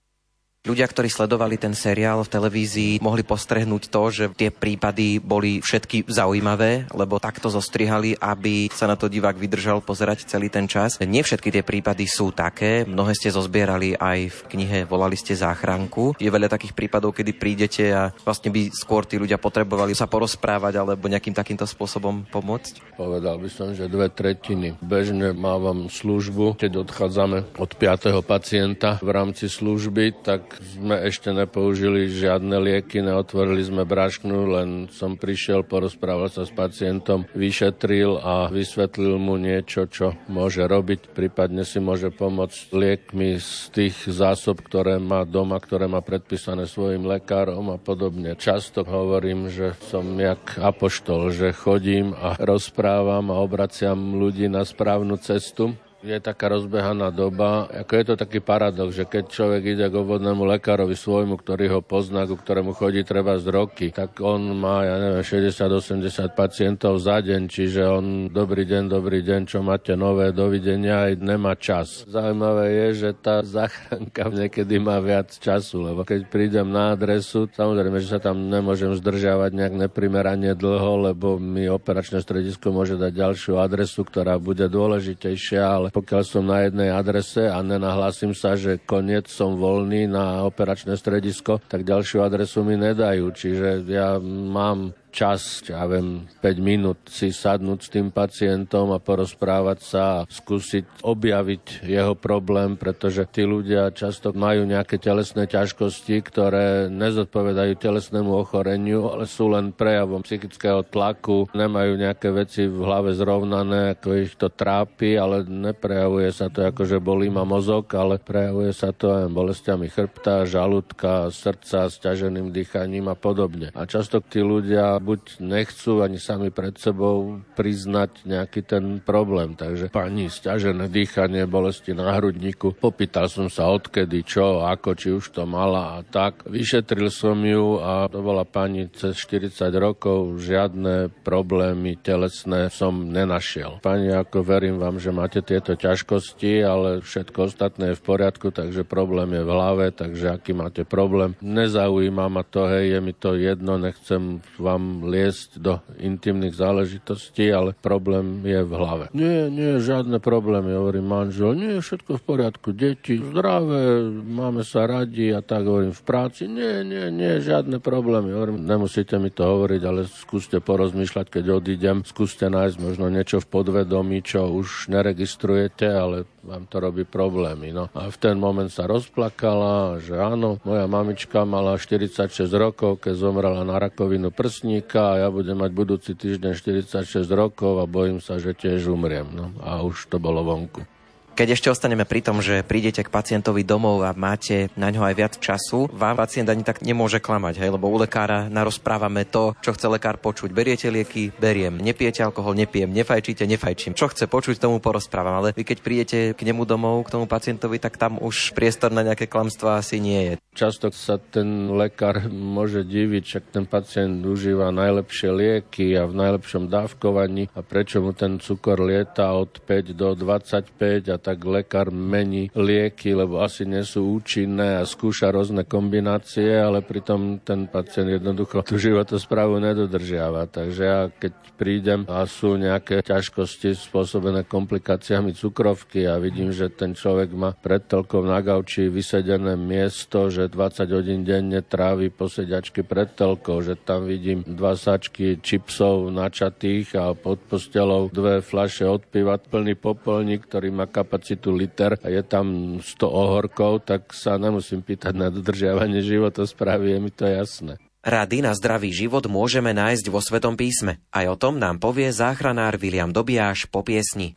[0.65, 6.09] Ľudia, ktorí sledovali ten seriál v televízii, mohli postrehnúť to, že tie prípady boli všetky
[6.09, 10.97] zaujímavé, lebo takto zostrihali, aby sa na to divák vydržal pozerať celý ten čas.
[11.05, 16.17] Nie všetky tie prípady sú také, mnohé ste zozbierali aj v knihe Volali ste záchranku.
[16.17, 20.81] Je veľa takých prípadov, kedy prídete a vlastne by skôr tí ľudia potrebovali sa porozprávať
[20.81, 22.97] alebo nejakým takýmto spôsobom pomôcť.
[22.97, 24.81] Povedal by som, že dve tretiny.
[24.81, 28.17] Bežne mávam službu, keď odchádzame od 5.
[28.25, 35.19] pacienta v rámci služby, tak sme ešte nepoužili žiadne lieky, neotvorili sme brašnu, len som
[35.19, 41.77] prišiel, porozprával sa s pacientom, vyšetril a vysvetlil mu niečo, čo môže robiť, prípadne si
[41.79, 47.77] môže pomôcť liekmi z tých zásob, ktoré má doma, ktoré má predpísané svojim lekárom a
[47.77, 48.33] podobne.
[48.35, 55.17] Často hovorím, že som jak apoštol, že chodím a rozprávam a obraciam ľudí na správnu
[55.21, 55.77] cestu.
[56.05, 60.45] Je taká rozbehaná doba, ako je to taký paradox, že keď človek ide k obvodnému
[60.45, 65.01] lekárovi svojmu, ktorý ho pozná, ku ktorému chodí treba z roky, tak on má, ja
[65.01, 66.05] neviem, 60-80
[66.37, 71.57] pacientov za deň, čiže on dobrý deň, dobrý deň, čo máte nové, dovidenia, aj nemá
[71.57, 72.05] čas.
[72.05, 77.97] Zaujímavé je, že tá záchranka niekedy má viac času, lebo keď prídem na adresu, samozrejme,
[77.97, 83.57] že sa tam nemôžem zdržiavať nejak neprimerane dlho, lebo mi operačné stredisko môže dať ďalšiu
[83.57, 89.31] adresu, ktorá bude dôležitejšia, ale pokiaľ som na jednej adrese a nenahlásim sa, že koniec
[89.31, 93.31] som voľný na operačné stredisko, tak ďalšiu adresu mi nedajú.
[93.31, 99.79] Čiže ja mám čas, ja viem, 5 minút si sadnúť s tým pacientom a porozprávať
[99.79, 106.91] sa a skúsiť objaviť jeho problém, pretože tí ľudia často majú nejaké telesné ťažkosti, ktoré
[106.91, 113.95] nezodpovedajú telesnému ochoreniu, ale sú len prejavom psychického tlaku, nemajú nejaké veci v hlave zrovnané,
[113.95, 118.75] ako ich to trápi, ale neprejavuje sa to ako, že bolí ma mozog, ale prejavuje
[118.75, 123.71] sa to aj bolestiami chrbta, žalúdka, srdca, stiaženým dýchaním a podobne.
[123.71, 129.53] A často tí ľudia buď nechcú ani sami pred sebou priznať nejaký ten problém.
[129.53, 132.73] Takže pani, stiažené dýchanie, bolesti na hrudníku.
[132.73, 136.41] Popýtal som sa odkedy, čo, ako, či už to mala a tak.
[136.49, 140.41] Vyšetril som ju a to bola pani cez 40 rokov.
[140.41, 143.85] Žiadne problémy telesné som nenašiel.
[143.85, 148.87] Pani, ako verím vám, že máte tieto ťažkosti, ale všetko ostatné je v poriadku, takže
[148.87, 151.37] problém je v hlave, takže aký máte problém.
[151.43, 157.73] Nezaujíma ma to, hej, je mi to jedno, nechcem vám liesť do intimných záležitostí, ale
[157.75, 159.05] problém je v hlave.
[159.11, 161.57] Nie, nie, žiadne problémy, hovorí manžel.
[161.57, 166.45] Nie, všetko v poriadku, deti zdravé, máme sa radi a tak hovorím v práci.
[166.45, 168.31] Nie, nie, nie, žiadne problémy.
[168.31, 171.97] Hovorím, nemusíte mi to hovoriť, ale skúste porozmýšľať, keď odídem.
[172.05, 177.73] Skúste nájsť možno niečo v podvedomí, čo už neregistrujete, ale vám to robí problémy.
[177.73, 177.89] No.
[177.97, 183.65] A v ten moment sa rozplakala, že áno, moja mamička mala 46 rokov, keď zomrela
[183.65, 188.53] na rakovinu prsníka a ja budem mať budúci týždeň 46 rokov a bojím sa, že
[188.53, 189.27] tiež umriem.
[189.33, 189.51] No.
[189.65, 190.94] A už to bolo vonku.
[191.35, 195.15] Keď ešte ostaneme pri tom, že prídete k pacientovi domov a máte na ňo aj
[195.19, 199.75] viac času, vám pacient ani tak nemôže klamať, hej, lebo u lekára narozprávame to, čo
[199.75, 200.55] chce lekár počuť.
[200.55, 201.75] Beriete lieky, beriem.
[201.75, 202.87] Nepijete alkohol, nepijem.
[202.87, 203.99] Nefajčíte, nefajčím.
[203.99, 205.43] Čo chce počuť, tomu porozprávam.
[205.43, 209.03] Ale vy keď prídete k nemu domov, k tomu pacientovi, tak tam už priestor na
[209.03, 210.33] nejaké klamstvá asi nie je.
[210.55, 216.71] Často sa ten lekár môže diviť, však ten pacient užíva najlepšie lieky a v najlepšom
[216.71, 222.53] dávkovaní a prečo mu ten cukor lieta od 5 do 25 a tak lekár mení
[222.53, 228.61] lieky, lebo asi nie sú účinné a skúša rôzne kombinácie, ale pritom ten pacient jednoducho
[228.61, 230.45] tú životosprávu nedodržiava.
[230.45, 236.91] Takže ja keď prídem a sú nejaké ťažkosti spôsobené komplikáciami cukrovky a vidím, že ten
[236.91, 242.83] človek má pred toľkou na gauči vysedené miesto, že 20 hodín denne trávi po sediačky
[242.83, 249.07] pred telkou, že tam vidím dva sačky čipsov načatých a pod postelou dve fľaše od
[249.07, 250.85] piva, plný popolník, ktorý má
[251.15, 256.99] kapacitu liter a je tam 100 ohorkov, tak sa nemusím pýtať na dodržiavanie životosprávy, je
[256.99, 257.79] mi to jasné.
[258.03, 260.99] Rady na zdravý život môžeme nájsť vo Svetom písme.
[261.15, 264.35] Aj o tom nám povie záchranár William Dobiáš po piesni.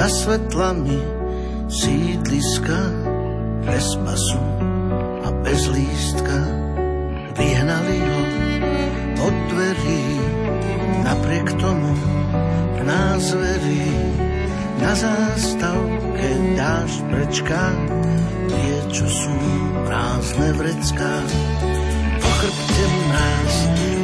[0.00, 0.96] Za svetlami
[1.68, 2.80] sídliska
[3.68, 4.40] bez pasu
[5.20, 6.40] a bez lístka.
[7.36, 8.22] Vyhnali ho
[9.28, 10.04] od dverí,
[11.04, 11.92] napriek tomu
[12.80, 13.92] nás verí.
[14.80, 17.60] Na zástavke dáš prečka,
[18.48, 19.36] tie, čo sú
[19.84, 21.12] prázdne vrecká
[22.40, 23.54] chrbte mráz,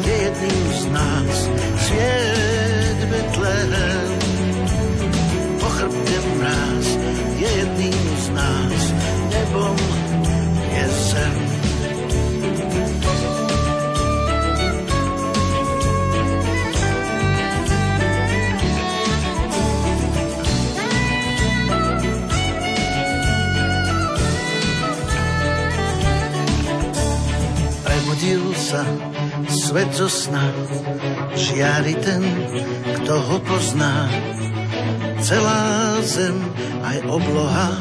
[0.04, 1.36] je jedným z nás
[1.88, 4.15] sviet Betlehem.
[5.76, 6.88] Chrbte mráz
[7.36, 8.82] je jedným z nás
[9.30, 9.76] nebom
[10.72, 11.56] je zem.
[28.16, 28.80] Zobudil sa
[29.44, 30.40] svet zo sna,
[31.36, 32.24] žiari ten,
[33.02, 34.08] kto ho pozná.
[35.26, 36.38] Celá zem,
[36.86, 37.74] aj obloha,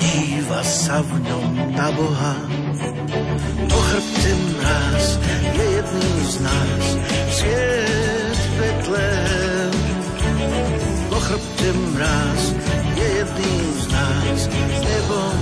[0.00, 2.34] díva sa v ňom na Boha.
[3.68, 5.06] Po chrbte mráz
[5.52, 6.84] je jedným z nás,
[7.28, 9.74] sviet Betlehem.
[11.12, 12.42] Po chrbte mráz
[12.96, 14.40] je jedným z nás,
[14.80, 15.36] nebom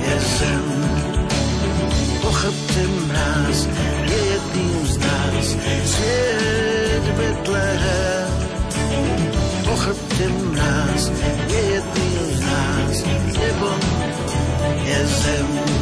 [0.00, 0.82] je zem
[2.42, 3.58] chrbte mráz
[4.10, 5.46] je jedným z nás.
[5.84, 8.01] Sviet Betlehem,
[9.82, 11.10] po chrbte mráz
[11.50, 13.02] je jedným z nás.
[13.34, 13.70] Nebo
[14.84, 15.81] je zem.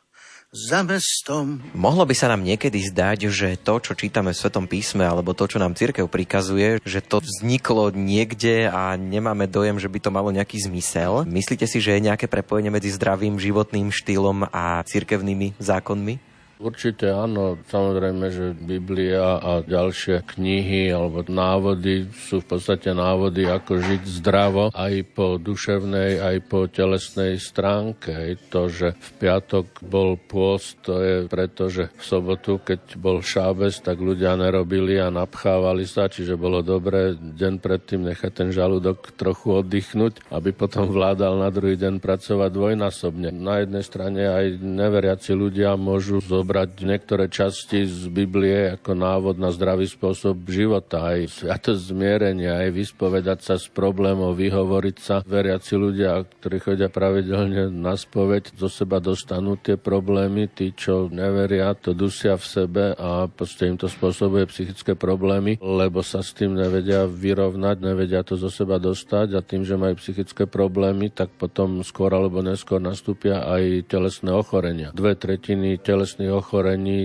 [0.51, 1.63] za mestom.
[1.71, 5.47] Mohlo by sa nám niekedy zdať, že to, čo čítame v Svetom písme, alebo to,
[5.47, 10.27] čo nám církev prikazuje, že to vzniklo niekde a nemáme dojem, že by to malo
[10.27, 11.23] nejaký zmysel.
[11.23, 16.30] Myslíte si, že je nejaké prepojenie medzi zdravým životným štýlom a cirkevnými zákonmi?
[16.61, 23.81] Určite áno, samozrejme, že Biblia a ďalšie knihy alebo návody sú v podstate návody, ako
[23.81, 28.37] žiť zdravo aj po duševnej, aj po telesnej stránke.
[28.53, 33.81] To, že v piatok bol pôst, to je preto, že v sobotu, keď bol šábes,
[33.81, 39.65] tak ľudia nerobili a napchávali sa, čiže bolo dobré deň predtým nechať ten žalúdok trochu
[39.65, 43.33] oddychnúť, aby potom vládal na druhý deň pracovať dvojnásobne.
[43.33, 49.39] Na jednej strane aj neveriaci ľudia môžu zobrať zobrať niektoré časti z Biblie ako návod
[49.39, 55.23] na zdravý spôsob života, aj sviatosť zmierenia, aj vyspovedať sa z problémov, vyhovoriť sa.
[55.23, 61.71] Veriaci ľudia, ktorí chodia pravidelne na spoveď, zo seba dostanú tie problémy, tí, čo neveria,
[61.71, 66.51] to dusia v sebe a proste im to spôsobuje psychické problémy, lebo sa s tým
[66.51, 71.79] nevedia vyrovnať, nevedia to zo seba dostať a tým, že majú psychické problémy, tak potom
[71.79, 74.91] skôr alebo neskôr nastúpia aj telesné ochorenia.
[74.91, 76.39] Dve tretiny telesných ochorení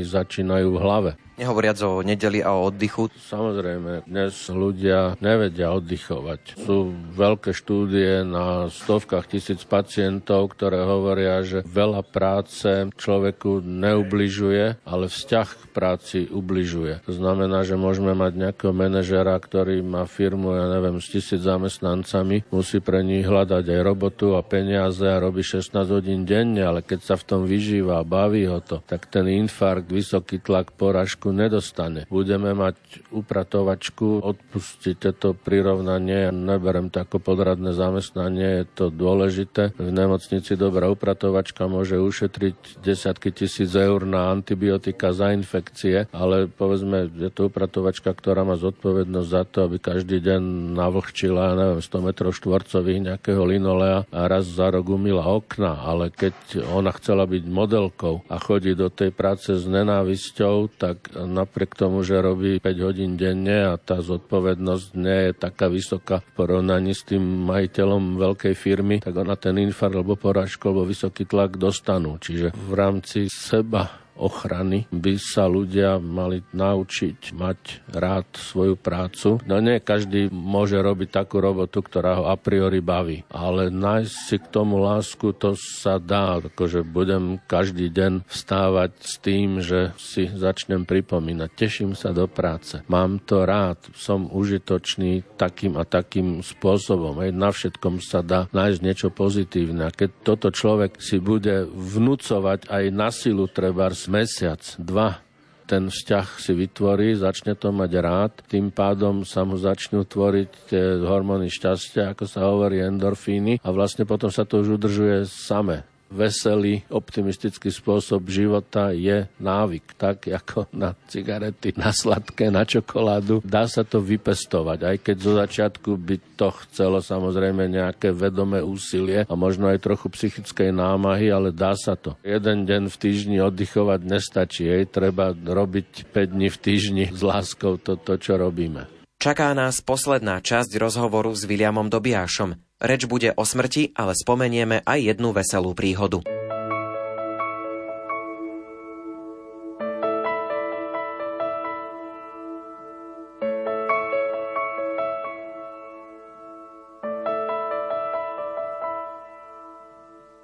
[0.03, 1.11] začínajú v hlave.
[1.37, 3.13] Nehovoriac o nedeli a o oddychu.
[3.13, 6.57] Samozrejme, dnes ľudia nevedia oddychovať.
[6.57, 15.13] Sú veľké štúdie na stovkách tisíc pacientov, ktoré hovoria, že veľa práce človeku neubližuje, ale
[15.13, 17.05] vzťah k práci ubližuje.
[17.05, 22.49] To znamená, že môžeme mať nejakého manažera, ktorý má firmu, ja neviem, s tisíc zamestnancami,
[22.49, 27.13] musí pre nich hľadať aj robotu a peniaze a robí 16 hodín denne, ale keď
[27.13, 31.31] sa v tom vyžíva a baví ho to, tak ten infarkt, vysoký tlak, poražku upratovačku
[31.35, 32.01] nedostane.
[32.07, 32.77] Budeme mať
[33.11, 39.75] upratovačku, odpustite to prirovnanie, neberem to ako podradné zamestnanie, je to dôležité.
[39.75, 47.11] V nemocnici dobrá upratovačka môže ušetriť desiatky tisíc eur na antibiotika za infekcie, ale povedzme,
[47.11, 50.43] je to upratovačka, ktorá má zodpovednosť za to, aby každý deň
[50.79, 56.69] navlhčila, neviem, 100 metrov štvorcových nejakého linolea a raz za rok umila okna, ale keď
[56.71, 62.21] ona chcela byť modelkou a chodí do tej práce s nenávisťou, tak napriek tomu, že
[62.21, 67.25] robí 5 hodín denne a tá zodpovednosť nie je taká vysoká v porovnaní s tým
[67.49, 72.21] majiteľom veľkej firmy, tak ona ten infarkt alebo porážku alebo vysoký tlak dostanú.
[72.21, 77.61] Čiže v rámci seba ochrany by sa ľudia mali naučiť mať
[77.93, 79.41] rád svoju prácu.
[79.45, 84.37] No nie každý môže robiť takú robotu, ktorá ho a priori baví, ale nájsť si
[84.41, 90.29] k tomu lásku, to sa dá, akože budem každý deň vstávať s tým, že si
[90.29, 91.49] začnem pripomínať.
[91.53, 97.21] Teším sa do práce, mám to rád, som užitočný takým a takým spôsobom.
[97.21, 99.89] Aj na všetkom sa dá nájsť niečo pozitívne.
[99.89, 105.23] A keď toto človek si bude vnúcovať aj na silu trebárs mesiac, dva
[105.67, 110.85] ten vzťah si vytvorí, začne to mať rád, tým pádom sa mu začnú tvoriť tie
[111.03, 116.87] hormóny šťastia, ako sa hovorí, endorfíny a vlastne potom sa to už udržuje same veselý,
[116.91, 119.97] optimistický spôsob života je návyk.
[119.99, 123.43] Tak ako na cigarety, na sladké, na čokoládu.
[123.43, 129.25] Dá sa to vypestovať, aj keď zo začiatku by to chcelo samozrejme nejaké vedomé úsilie
[129.27, 132.15] a možno aj trochu psychickej námahy, ale dá sa to.
[132.23, 137.79] Jeden deň v týždni oddychovať nestačí, jej treba robiť 5 dní v týždni s láskou
[137.81, 138.89] to, to čo robíme.
[139.17, 142.66] Čaká nás posledná časť rozhovoru s Williamom Dobiášom.
[142.77, 146.21] Reč bude o smrti, ale spomenieme aj jednu veselú príhodu.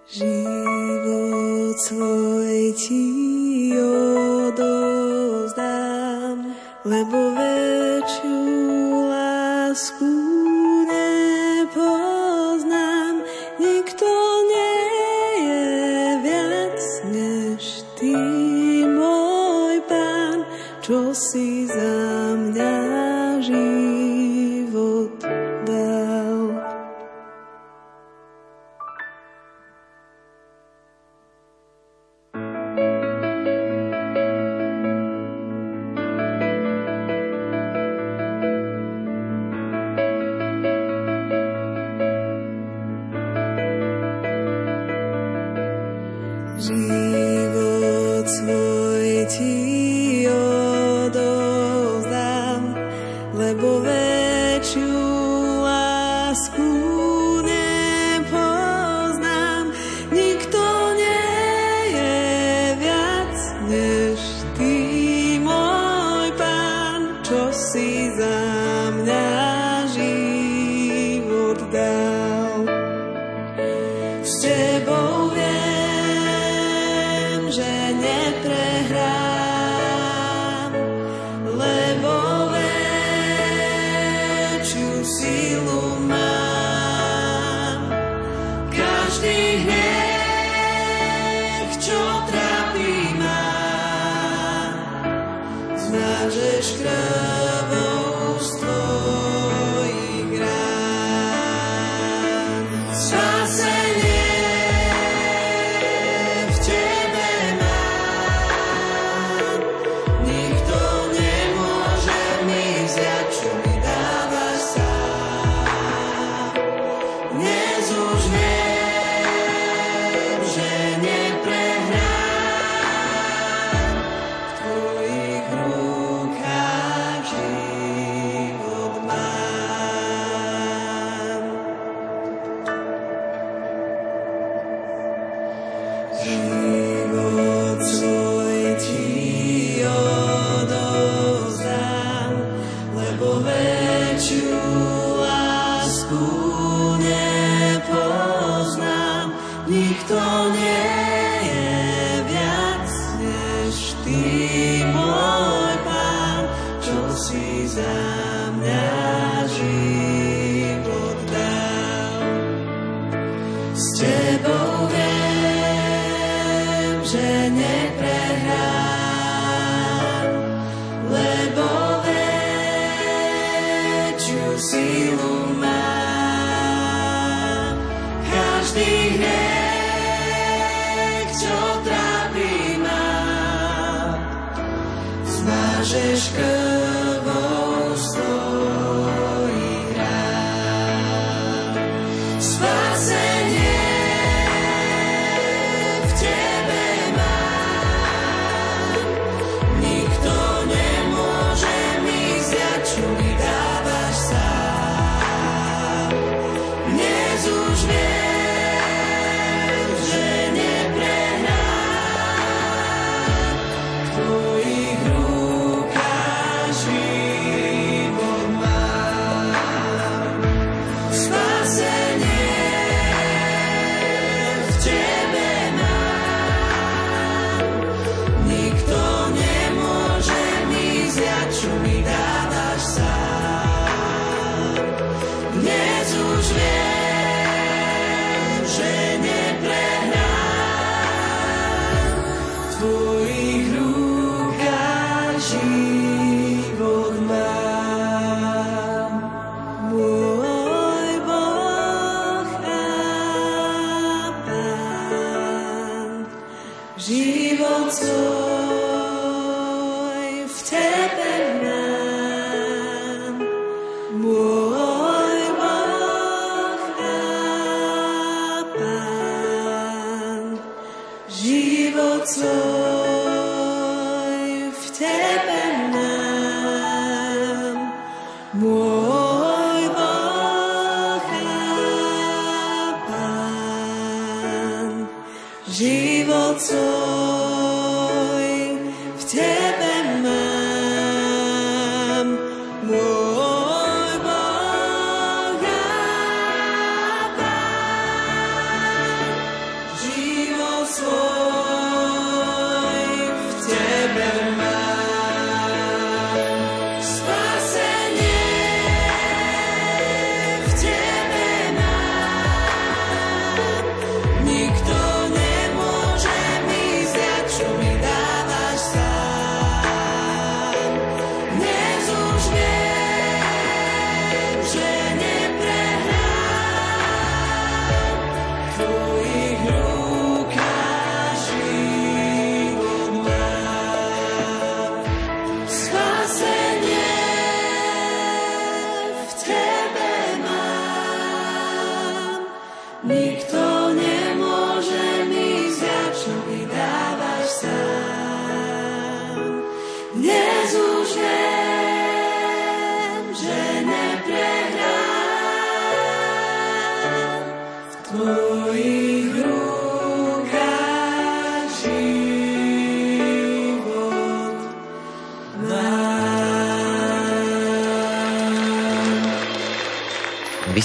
[0.08, 3.11] Život svoj ti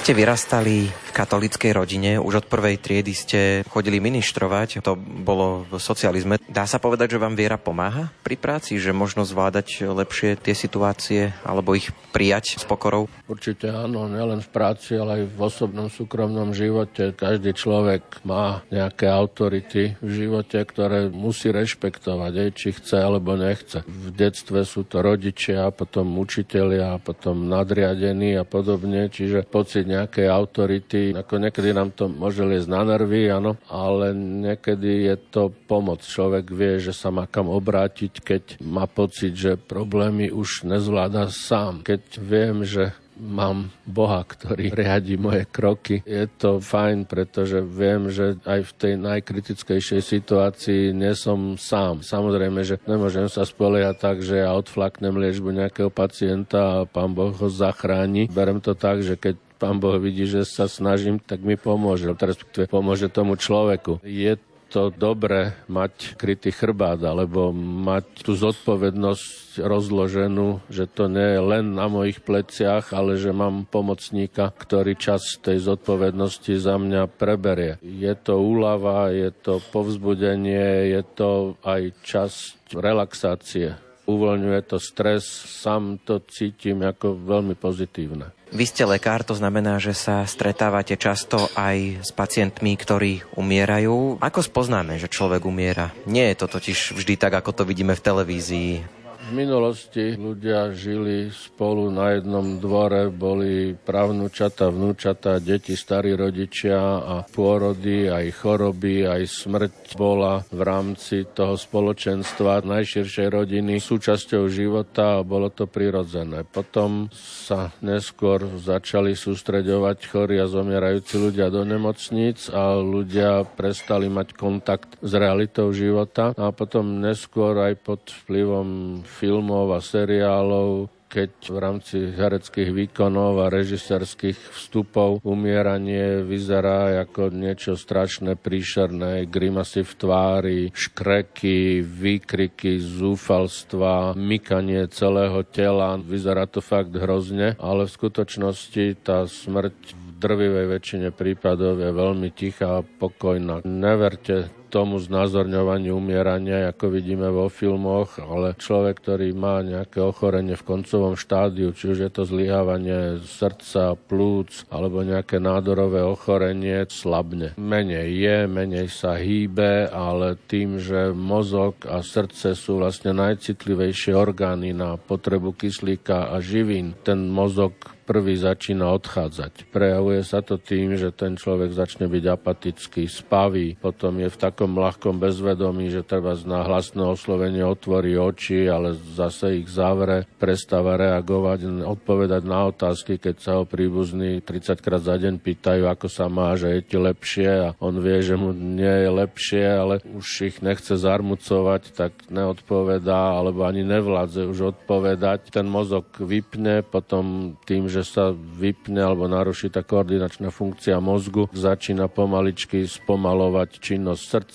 [0.08, 5.76] ste vyrastali v katolíckej rodine, už od prvej triedy ste chodili ministrovať, to bolo v
[5.76, 6.37] socializme.
[6.58, 11.30] Dá sa povedať, že vám viera pomáha pri práci, že možno zvládať lepšie tie situácie
[11.46, 13.06] alebo ich prijať s pokorou?
[13.30, 17.14] Určite áno, nielen v práci, ale aj v osobnom súkromnom živote.
[17.14, 23.86] Každý človek má nejaké autority v živote, ktoré musí rešpektovať, aj, či chce alebo nechce.
[23.86, 31.14] V detstve sú to rodičia, potom učitelia, potom nadriadení a podobne, čiže pocit nejakej autority,
[31.14, 36.02] ako niekedy nám to môže liesť na nervy, áno, ale niekedy je to pomoc.
[36.02, 41.84] Človek vie, že sa má kam obrátiť, keď má pocit, že problémy už nezvláda sám.
[41.84, 46.06] Keď viem, že mám Boha, ktorý riadi moje kroky.
[46.06, 52.06] Je to fajn, pretože viem, že aj v tej najkritickejšej situácii nie som sám.
[52.06, 57.34] Samozrejme, že nemôžem sa spoliehať tak, že ja odflaknem liečbu nejakého pacienta a pán Boh
[57.34, 58.30] ho zachráni.
[58.30, 62.70] Berem to tak, že keď pán Boh vidí, že sa snažím, tak mi pomôže, respektíve
[62.70, 64.06] pomôže tomu človeku.
[64.06, 64.38] Je
[64.70, 71.66] to dobré mať krytý chrbát, alebo mať tú zodpovednosť rozloženú, že to nie je len
[71.74, 77.80] na mojich pleciach, ale že mám pomocníka, ktorý čas tej zodpovednosti za mňa preberie.
[77.82, 85.28] Je to úlava, je to povzbudenie, je to aj časť relaxácie uvoľňuje to stres,
[85.62, 88.32] sám to cítim ako veľmi pozitívne.
[88.48, 94.24] Vy ste lekár, to znamená, že sa stretávate často aj s pacientmi, ktorí umierajú.
[94.24, 95.92] Ako spoznáme, že človek umiera?
[96.08, 98.97] Nie je to totiž vždy tak, ako to vidíme v televízii.
[99.28, 107.16] V minulosti ľudia žili spolu na jednom dvore, boli pravnúčata, vnúčata, deti, starí rodičia a
[107.28, 115.28] pôrody, aj choroby, aj smrť bola v rámci toho spoločenstva najširšej rodiny súčasťou života a
[115.28, 116.48] bolo to prirodzené.
[116.48, 124.40] Potom sa neskôr začali sústreďovať chorí a zomierajúci ľudia do nemocníc a ľudia prestali mať
[124.40, 131.58] kontakt s realitou života a potom neskôr aj pod vplyvom filmov a seriálov, keď v
[131.58, 140.62] rámci hereckých výkonov a režisérských vstupov umieranie vyzerá ako niečo strašné, príšerné, grimasy v tvári,
[140.76, 145.96] škreky, výkriky, zúfalstva, mykanie celého tela.
[145.96, 152.30] Vyzerá to fakt hrozne, ale v skutočnosti tá smrť v drvivej väčšine prípadov je veľmi
[152.36, 153.64] tichá a pokojná.
[153.64, 160.68] Neverte tomu znázorňovaniu umierania, ako vidíme vo filmoch, ale človek, ktorý má nejaké ochorenie v
[160.68, 167.56] koncovom štádiu, či už je to zlyhávanie srdca, plúc alebo nejaké nádorové ochorenie, slabne.
[167.56, 174.76] Menej je, menej sa hýbe, ale tým, že mozog a srdce sú vlastne najcitlivejšie orgány
[174.76, 179.68] na potrebu kyslíka a živín, ten mozog prvý začína odchádzať.
[179.68, 184.74] Prejavuje sa to tým, že ten človek začne byť apatický, spavý, potom je v takom
[184.74, 191.86] ľahkom bezvedomí, že treba na hlasné oslovenie otvorí oči, ale zase ich zavre, prestáva reagovať,
[191.86, 196.58] odpovedať na otázky, keď sa ho príbuzní 30 krát za deň pýtajú, ako sa má,
[196.58, 200.58] že je ti lepšie a on vie, že mu nie je lepšie, ale už ich
[200.66, 205.54] nechce zarmucovať, tak neodpovedá, alebo ani nevládze už odpovedať.
[205.54, 212.10] Ten mozog vypne, potom tým, že sa vypne alebo naruší tá koordinačná funkcia mozgu, začína
[212.10, 214.47] pomaličky spomalovať činnosť srdca,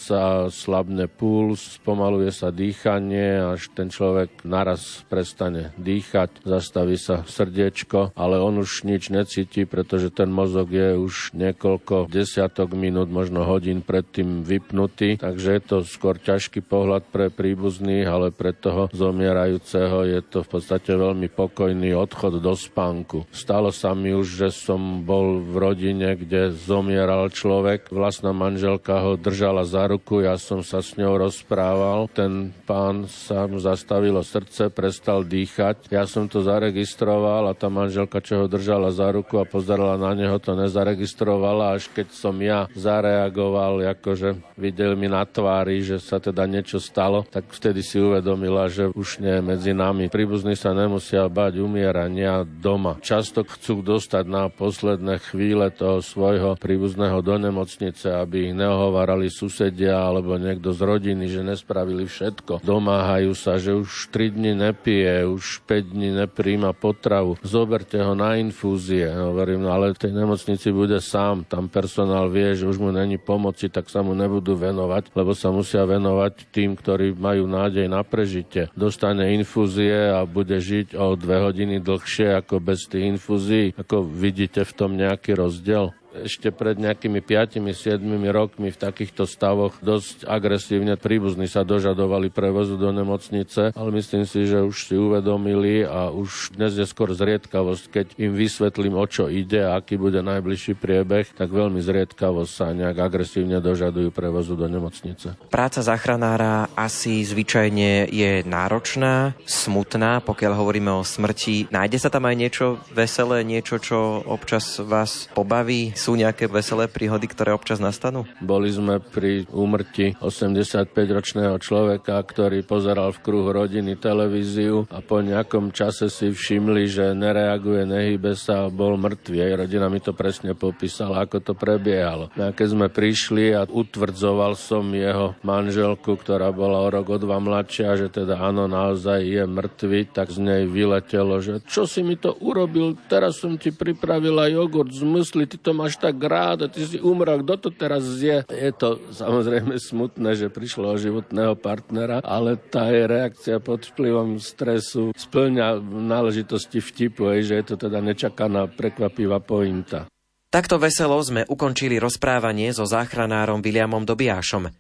[0.51, 8.41] slabne puls, spomaluje sa dýchanie, až ten človek naraz prestane dýchať, zastaví sa srdiečko, ale
[8.41, 14.43] on už nič necíti, pretože ten mozog je už niekoľko desiatok minút, možno hodín predtým
[14.43, 20.43] vypnutý, takže je to skôr ťažký pohľad pre príbuzných, ale pre toho zomierajúceho je to
[20.45, 23.29] v podstate veľmi pokojný odchod do spánku.
[23.35, 27.91] Stalo sa mi už, že som bol v rodine, kde zomieral človek.
[27.93, 32.07] Vlastná manželka ho držala za ruku, ja som sa s ňou rozprával.
[32.13, 35.91] Ten pán sa mu zastavilo srdce, prestal dýchať.
[35.91, 40.15] Ja som to zaregistroval a tá manželka, čo ho držala za ruku a pozerala na
[40.15, 41.81] neho, to nezaregistrovala.
[41.81, 47.25] Až keď som ja zareagoval, akože videl mi na tvári, že sa teda niečo stalo,
[47.27, 50.13] tak vtedy si uvedomila, že už nie je medzi nami.
[50.13, 53.01] Príbuzní sa nemusia bať umierania doma.
[53.01, 59.31] Čas často chcú dostať na posledné chvíle toho svojho príbuzného do nemocnice, aby ich neohovárali
[59.31, 62.61] susedia alebo niekto z rodiny, že nespravili všetko.
[62.61, 67.41] Domáhajú sa, že už 3 dni nepije, už 5 dní nepríjma potravu.
[67.41, 69.09] Zoberte ho na infúzie.
[69.09, 71.49] Hovorím, no ale v tej nemocnici bude sám.
[71.49, 75.49] Tam personál vie, že už mu není pomoci, tak sa mu nebudú venovať, lebo sa
[75.49, 78.69] musia venovať tým, ktorí majú nádej na prežitie.
[78.77, 83.73] Dostane infúzie a bude žiť o dve hodiny dlhšie ako bez tých infúzií.
[83.79, 85.95] Ako vidíte v tom nejaký rozdiel?
[86.13, 88.01] Ešte pred nejakými 5-7
[88.31, 94.45] rokmi v takýchto stavoch dosť agresívne príbuzní sa dožadovali prevozu do nemocnice, ale myslím si,
[94.45, 99.33] že už si uvedomili a už dnes je skôr zriedkavosť, keď im vysvetlím, o čo
[99.33, 104.69] ide a aký bude najbližší priebeh, tak veľmi zriedkavosť sa nejak agresívne dožadujú prevozu do
[104.69, 105.37] nemocnice.
[105.49, 111.73] Práca záchranára asi zvyčajne je náročná, smutná, pokiaľ hovoríme o smrti.
[111.73, 115.95] Nájde sa tam aj niečo veselé, niečo, čo občas vás pobaví?
[116.03, 118.27] Sú nejaké veselé príhody, ktoré občas nastanú?
[118.43, 125.71] Boli sme pri úmrti 85-ročného človeka, ktorý pozeral v kruhu rodiny televíziu a po nejakom
[125.71, 129.47] čase si všimli, že nereaguje, nehybe sa a bol mŕtvý.
[129.47, 132.35] Aj rodina mi to presne popísala, ako to prebiehalo.
[132.35, 137.39] A keď sme prišli a utvrdzoval som jeho manželku, ktorá bola o rok o dva
[137.39, 142.19] mladšia, že teda áno, naozaj je mŕtvy, tak z nej vyletelo, že čo si mi
[142.19, 146.65] to urobil, teraz som ti pripravila jogurt z mysli, ty to máš máš tak rád
[146.65, 148.49] a ty si umrel, kto to teraz zje?
[148.49, 154.41] Je to samozrejme smutné, že prišlo o životného partnera, ale tá je reakcia pod vplyvom
[154.41, 160.09] stresu splňa náležitosti vtipu, že je to teda nečakaná prekvapivá pointa.
[160.49, 164.73] Takto veselo sme ukončili rozprávanie so záchranárom Williamom Dobiášom.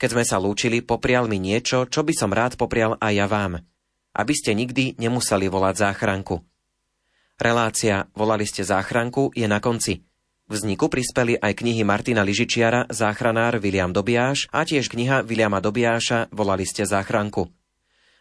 [0.00, 3.60] Keď sme sa lúčili, poprial mi niečo, čo by som rád poprial aj ja vám.
[4.14, 6.38] aby ste nikdy nemuseli volať záchranku.
[7.34, 10.13] Relácia Volali ste záchranku je na konci.
[10.44, 16.68] Vzniku prispeli aj knihy Martina Ližičiara Záchranár William Dobiáš a tiež kniha Williama Dobiáša Volali
[16.68, 17.48] ste záchranku.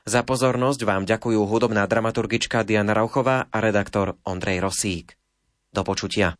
[0.07, 5.19] Za pozornosť vám ďakujú hudobná dramaturgička Diana Rauchová a redaktor Ondrej Rosík.
[5.75, 6.39] Do počutia.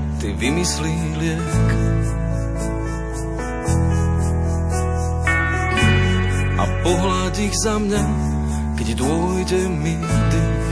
[0.21, 1.69] ty vymyslí liek.
[6.61, 8.05] A pohľad ich za mňa,
[8.77, 10.69] keď dôjde mi dých.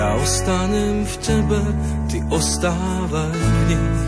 [0.00, 1.60] Ja ostanem v tebe,
[2.08, 4.00] ty ostávaj v nich.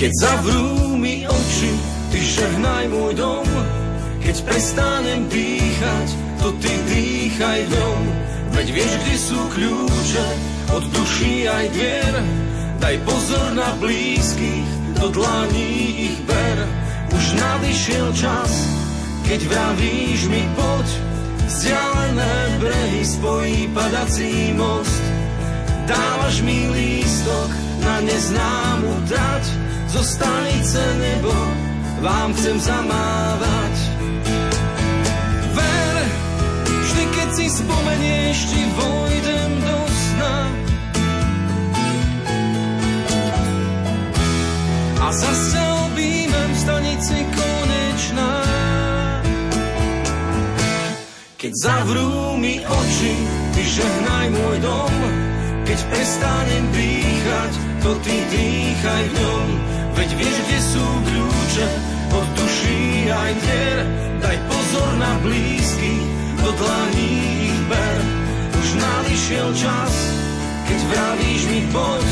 [0.00, 1.72] Keď zavrú mi oči,
[2.08, 3.48] ty žehnaj môj dom,
[4.24, 6.08] keď prestanem dýchať,
[6.40, 8.25] to ty dýchaj v ňom.
[8.56, 10.26] Veď vieš, kde sú kľúče
[10.72, 12.14] od duší aj dvier.
[12.80, 16.58] Daj pozor na blízkych, do dlaní ich ber.
[17.12, 18.52] Už nadišiel čas,
[19.28, 20.88] keď vravíš mi poď.
[21.46, 25.04] Vzdialené brehy spojí padací most.
[25.86, 27.50] Dávaš mi lístok
[27.84, 29.44] na neznámu trať.
[29.92, 31.32] Zo stanice nebo
[32.00, 33.95] vám chcem zamávať.
[37.36, 40.36] Si spomenieš, ti vojdem do sna.
[45.04, 48.32] A zase objímem v stanici konečná.
[51.36, 53.14] Keď zavrú mi oči,
[53.52, 54.94] ty žehnaj môj dom.
[55.68, 57.52] Keď prestanem dýchať,
[57.84, 59.48] to ty dýchaj v ňom.
[59.92, 61.68] Veď vieš, kde sú kľúče
[62.16, 63.78] od duší aj dier.
[64.24, 67.10] Daj pozor na blízky, do dlaní
[67.48, 67.96] ich ber.
[68.56, 69.92] Už nadišiel čas,
[70.68, 72.06] keď vravíš mi poď.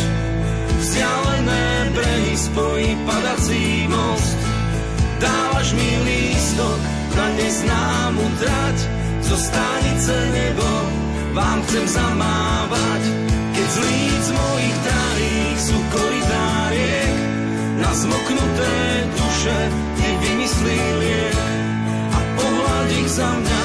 [0.84, 4.38] Vzdialené brehy spojí padací most.
[5.20, 6.80] Dávaš mi lístok
[7.16, 8.78] na neznámu trať.
[9.24, 10.68] Zo stanice nebo
[11.32, 13.02] vám chcem zamávať.
[13.54, 17.16] Keď z líc mojich drahých sú koridáriek,
[17.80, 18.74] na zmoknuté
[19.14, 19.58] duše
[19.96, 21.38] ty vymyslí liek
[22.12, 23.64] a pohľad ich za mňa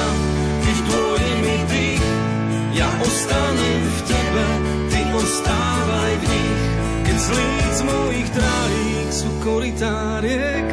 [2.80, 4.46] ja ostanem v tebe,
[4.88, 6.62] ty ostávaj v nich.
[7.04, 10.66] Keď z líc mojich drahých sú koritáriek,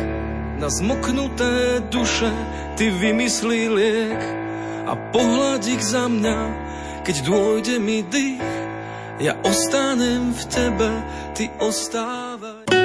[0.58, 2.32] na zmoknuté duše
[2.80, 4.22] ty vymyslí liek
[4.88, 6.39] a pohľad ich za mňa,
[7.03, 8.55] keď dôjde mi dých.
[9.20, 10.89] Ja ostanem v tebe,
[11.36, 12.77] ty ostávaj